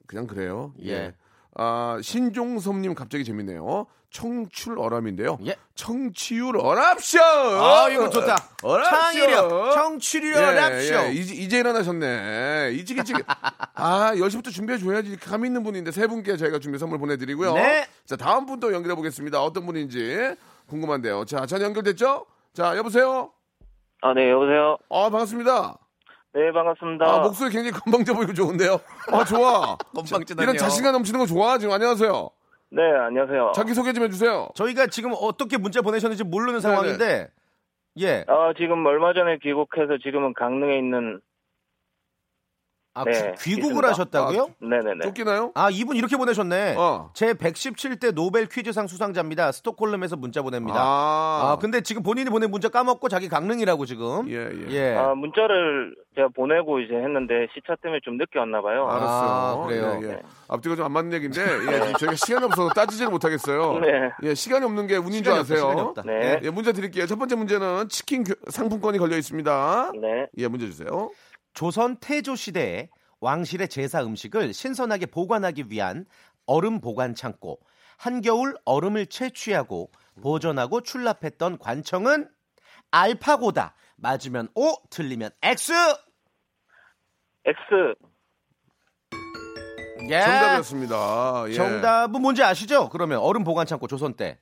[0.09, 0.75] 그냥 그래요.
[0.83, 0.91] 예.
[0.93, 1.15] 예.
[1.55, 3.87] 아 신종섭님 갑자기 재밌네요.
[4.11, 5.39] 청출 어람인데요.
[5.47, 5.55] 예.
[5.75, 7.19] 청취율 어랍쇼.
[7.21, 8.37] 아, 이거 좋다.
[8.63, 8.91] 어랍쇼.
[8.91, 10.95] 창의력, 청취력 랍쇼.
[10.95, 12.71] 예, 이제, 이제 일어나셨네.
[12.73, 13.17] 일찍 일찍.
[13.75, 15.17] 아, 10시부터 준비해 줘야지.
[15.19, 17.53] 감 있는 분인데 세 분께 저희가 준비 선물 보내드리고요.
[17.55, 17.87] 네.
[18.07, 19.43] 자, 다음 분 또 연결해 보겠습니다.
[19.43, 20.35] 어떤 분인지
[20.69, 21.25] 궁금한데요.
[21.27, 22.25] 자, 전화 연결됐죠?
[22.59, 23.31] 자, 여보세요?
[24.03, 24.79] 아, 네, 여보세요?
[24.91, 25.79] 아, 반갑습니다.
[26.35, 27.07] 네, 반갑습니다.
[27.07, 28.81] 아, 목소리 굉장히 건방져 보이고 좋은데요?
[29.13, 29.77] 아, 좋아.
[29.95, 30.43] 건방지다뇨.
[30.43, 31.57] 이런 자신감 넘치는 거 좋아.
[31.59, 32.31] 지금 안녕하세요.
[32.71, 33.53] 네, 안녕하세요.
[33.55, 34.49] 자기소개 좀 해주세요.
[34.57, 37.29] 저희가 지금 어떻게 문자 보내셨는지 모르는 상황인데
[38.01, 38.25] 예.
[38.27, 41.21] 아, 지금 얼마 전에 귀국해서 지금은 강릉에 있는
[43.01, 43.89] 아, 네, 귀, 국을 있습니다.
[43.89, 44.49] 하셨다고요?
[44.61, 45.01] 네네네.
[45.05, 45.53] 쫓기나요?
[45.55, 46.75] 아, 이분 이렇게 보내셨네.
[46.77, 47.11] 어.
[47.15, 49.53] 제 117대 노벨 퀴즈상 수상자입니다.
[49.53, 50.81] 스톡홀름에서 문자 보냅니다.
[50.81, 54.29] 아, 아, 근데 지금 본인이 보낸 문자 까먹고 자기 강릉이라고 지금.
[54.29, 54.71] 예, 예.
[54.71, 54.97] 예.
[54.97, 58.89] 아, 문자를 제가 보내고 이제 했는데 시차 때문에 좀 늦게 왔나 봐요.
[58.89, 59.29] 알았어요.
[59.63, 60.01] 아, 그래요?
[60.03, 60.19] 예, 예.
[60.49, 63.79] 앞뒤가 좀 안 맞는 얘기인데, 예, 지금 저희가 시간이 없어서 따지지를 못하겠어요.
[63.81, 64.11] 네.
[64.23, 65.59] 예, 시간이 없는 게 운인 줄 아세요.
[65.59, 66.03] 시간이 없다.
[66.07, 66.41] 네.
[66.43, 67.07] 예, 문제 드릴게요.
[67.07, 69.93] 첫 번째 문제는 치킨 교- 상품권이 걸려 있습니다.
[70.01, 70.27] 네.
[70.39, 71.11] 예, 문제 주세요.
[71.55, 72.89] 조선 태조 시대에
[73.21, 76.07] 왕실의 제사 음식을 신선하게 보관하기 위한
[76.47, 77.61] 얼음 보관 창고.
[77.99, 79.91] 한겨울 얼음을 채취하고
[80.23, 82.31] 보존하고 출납했던 관청은
[82.91, 83.75] 알파고다.
[83.97, 85.73] 맞으면 O, 틀리면 X.
[87.45, 87.59] X.
[90.11, 90.21] 예.
[90.21, 91.45] 정답이었습니다.
[91.49, 91.53] 예.
[91.55, 92.89] 정답은 뭔지 아시죠?
[92.89, 94.39] 그러면 얼음 보관 창고 조선 때.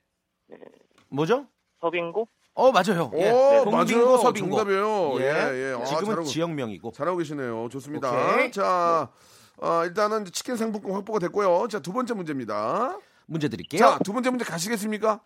[1.09, 1.47] 뭐죠?
[1.81, 2.27] 서빙고?
[2.59, 3.11] 어 맞아요.
[3.13, 3.29] 예.
[3.29, 4.17] 오, 동빙고 맞아요.
[4.17, 4.55] 서빙고.
[4.57, 5.13] 정답이에요.
[5.19, 5.25] 예.
[5.25, 5.77] 예, 예.
[5.79, 6.91] 아, 지금은 잘하고- 지역명이고.
[6.91, 7.69] 잘하고 계시네요.
[7.71, 8.09] 좋습니다.
[8.11, 8.51] 오케이.
[8.51, 9.09] 자,
[9.57, 11.67] 어, 일단은 치킨 상품권 확보가 됐고요.
[11.69, 12.97] 자, 두 번째 문제입니다.
[13.27, 13.79] 문제 드릴게요.
[13.79, 15.19] 자, 두 번째 문제 가시겠습니까?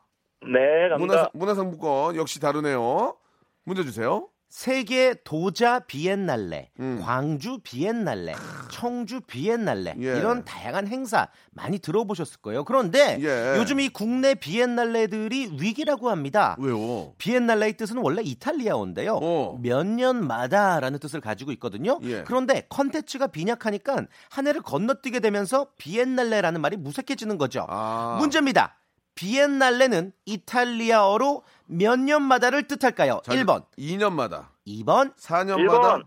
[0.44, 0.50] 네,
[0.98, 1.30] 문화, 갑니다.
[1.34, 3.16] 문화상품권 역시 다르네요.
[3.64, 4.28] 문제 주세요.
[4.52, 7.00] 세계 도자 비엔날레, 음.
[7.02, 8.36] 광주 비엔날레,
[8.70, 10.18] 청주 비엔날레 예.
[10.18, 12.66] 이런 다양한 행사 많이 들어보셨을 거예요.
[12.66, 13.58] 그런데 예.
[13.58, 16.58] 요즘 이 국내 비엔날레들이 위기라고 합니다.
[16.60, 17.14] 왜요?
[17.18, 19.20] 비엔날레의 뜻은 원래 이탈리아어인데요.
[19.22, 19.58] 어.
[19.62, 22.00] 몇 년마다라는 뜻을 가지고 있거든요.
[22.04, 22.24] 예.
[22.24, 27.66] 그런데 컨텐츠가 빈약하니까 한 해를 건너뛰게 되면서 비엔날레라는 말이 무색해지는 거죠.
[27.70, 28.18] 아.
[28.20, 28.76] 문제입니다.
[29.16, 33.22] 비엔날레는 이탈리아어로 몇 년마다를 뜻할까요?
[33.24, 35.16] 자, 1번, 2년마다, 2번.
[35.18, 35.58] 4년마다.
[35.58, 36.04] 1번.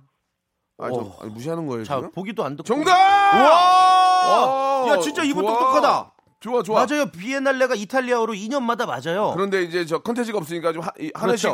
[0.78, 1.16] 아, 저.
[1.22, 2.10] 아니, 무시하는 거예요, 자, 지금?
[2.12, 2.66] 보기도 안 듣고.
[2.66, 2.90] 정답!
[2.92, 4.84] 와!
[4.84, 5.52] 오, 야, 진짜 이분 좋아.
[5.52, 6.10] 똑똑하다.
[6.40, 6.84] 좋아, 좋아.
[6.84, 7.06] 맞아요.
[7.06, 9.32] 비엔날레가 이탈리아어로 2년마다 맞아요.
[9.34, 11.48] 그런데 이제 저 컨텐츠가 없으니까 좀 하, 이- 하나씩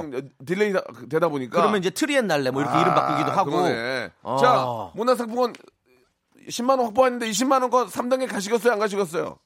[0.44, 1.60] delay 다- 되다 보니까.
[1.60, 3.50] 그러면 이제 트리엔날레 뭐 이렇게 이름 바꾸기도 하고.
[3.58, 4.10] 아, 그러네.
[4.24, 4.36] 아.
[4.40, 5.52] 자, 문화상품권
[6.48, 8.72] 10만 원 확보했는데 20만 원권 3단계 가시겠어요?
[8.72, 9.38] 안 가시겠어요?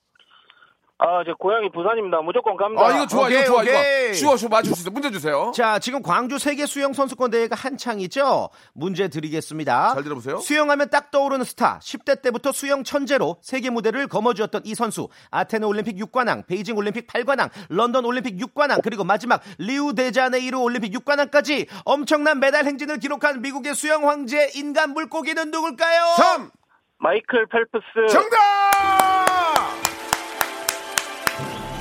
[0.98, 2.20] 아, 제 고향이 부산입니다.
[2.22, 2.86] 무조건 갑니다.
[2.86, 4.04] 아, 이거 좋아, 오케이, 이거 좋아, 오케이.
[4.06, 4.14] 이거.
[4.14, 4.90] 쉬워, 쉬워, 맞출 수 있어.
[4.92, 5.50] 문제 주세요.
[5.54, 8.48] 자, 지금 광주 세계 수영 선수권 대회가 한창이죠.
[8.74, 9.94] 문제 드리겠습니다.
[9.94, 10.38] 잘 들어보세요.
[10.38, 11.80] 수영하면 딱 떠오르는 스타.
[11.80, 15.08] 10대 때부터 수영 천재로 세계 무대를 거머쥐었던 이 선수.
[15.32, 21.66] 아테네 올림픽 6관왕, 베이징 올림픽 8관왕, 런던 올림픽 6관왕, 그리고 마지막 리우 데자네이루 올림픽 6관왕까지
[21.84, 26.14] 엄청난 메달 행진을 기록한 미국의 수영 황제 인간 물고기는 누굴까요?
[26.16, 26.50] 3!
[26.98, 28.12] 마이클 펠프스.
[28.12, 29.33] 정답!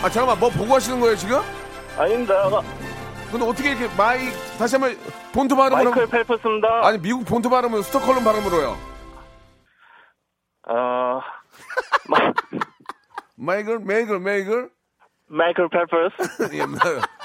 [0.03, 1.39] 아, 잠깐만, 뭐 보고 하시는 거예요, 지금?
[1.97, 2.49] 아닙니다.
[3.31, 4.97] 근데 어떻게 이렇게 마이, 다시 한번
[5.33, 5.91] 본토 발음으로.
[5.91, 6.67] 마이클 펠프스입니다.
[6.83, 8.77] 아니, 미국 본토 발음은 스톡홀름 발음으로요.
[10.67, 11.19] 어,
[12.09, 12.17] 마,
[13.37, 14.69] 마이글, 메이글, 메이글.
[15.27, 16.53] 마이클 펠프스.
[16.53, 16.77] 예, 뭐,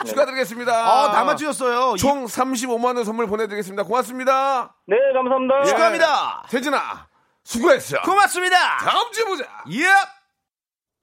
[0.07, 0.73] 축하드리겠습니다.
[0.73, 1.97] 아, 다 맞추셨어요.
[1.97, 3.83] 총 35만 원 선물 보내드리겠습니다.
[3.83, 4.75] 고맙습니다.
[4.87, 5.61] 네, 감사합니다.
[5.61, 5.65] 예.
[5.65, 6.43] 축하합니다.
[6.49, 7.07] 태진아,
[7.45, 8.01] 수고했어.
[8.03, 8.57] 고맙습니다.
[8.79, 9.45] 다음 주에 보자.
[9.73, 10.18] 예.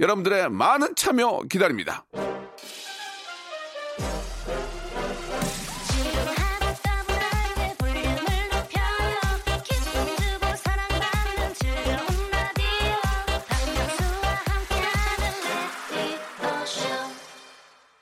[0.00, 2.06] 여러분들의 많은 참여 기다립니다.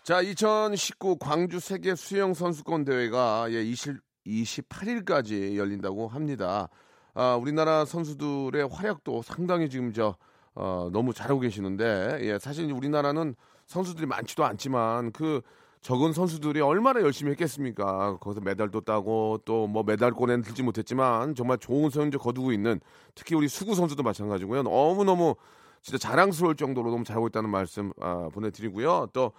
[0.05, 6.69] 자, 2019 광주 세계 수영 선수권 대회가 예, 20, 28일까지 열린다고 합니다.
[7.13, 10.17] 아, 우리나라 선수들의 활약도 상당히 지금 저
[10.61, 13.37] 어, 너무 잘하고 계시는데 예, 사실 우리나라는
[13.67, 15.41] 선수들이 많지도 않지만 그
[15.83, 18.19] 적은 선수들이 얼마나 열심히 했겠습니까?
[18.19, 22.81] 거기서 메달도 따고 또 뭐 메달권에는 들지 못했지만 정말 좋은 성적 거두고 있는
[23.15, 24.65] 특히 우리 수구 선수도 마찬가지고요.
[24.65, 25.37] 너무너무
[25.83, 29.09] 진짜 자랑스러울 정도로 너무 잘하고 있다는 말씀 아, 보내드리고요.
[29.13, 29.31] 또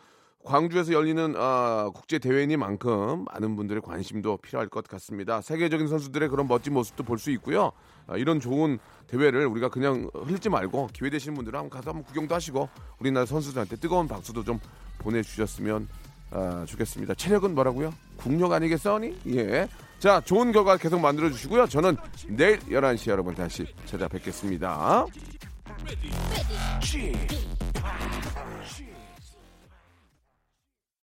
[0.46, 5.42] 광주에서 열리는 아, 국제 대회니만큼 많은 분들의 관심도 필요할 것 같습니다.
[5.42, 7.74] 세계적인 선수들의 그런 멋진 모습도 볼 수 있고요.
[8.10, 12.34] 아, 이런 좋은 대회를 우리가 그냥 흘리지 말고 기회 되시는 분들은 한번 가서 한번 구경도
[12.36, 14.60] 하시고 우리나라 선수들한테 뜨거운 박수도 좀
[15.00, 15.88] 보내주셨으면
[16.32, 17.16] 아, 좋겠습니다.
[17.16, 17.94] 체력은 뭐라고요?
[18.18, 19.18] 국력 아니겠어니?
[19.28, 19.68] 예.
[20.00, 21.68] 자, 좋은 결과 계속 만들어 주시고요.
[21.68, 21.98] 저는
[22.28, 25.06] 내일 11시에 여러분 다시 찾아뵙겠습니다.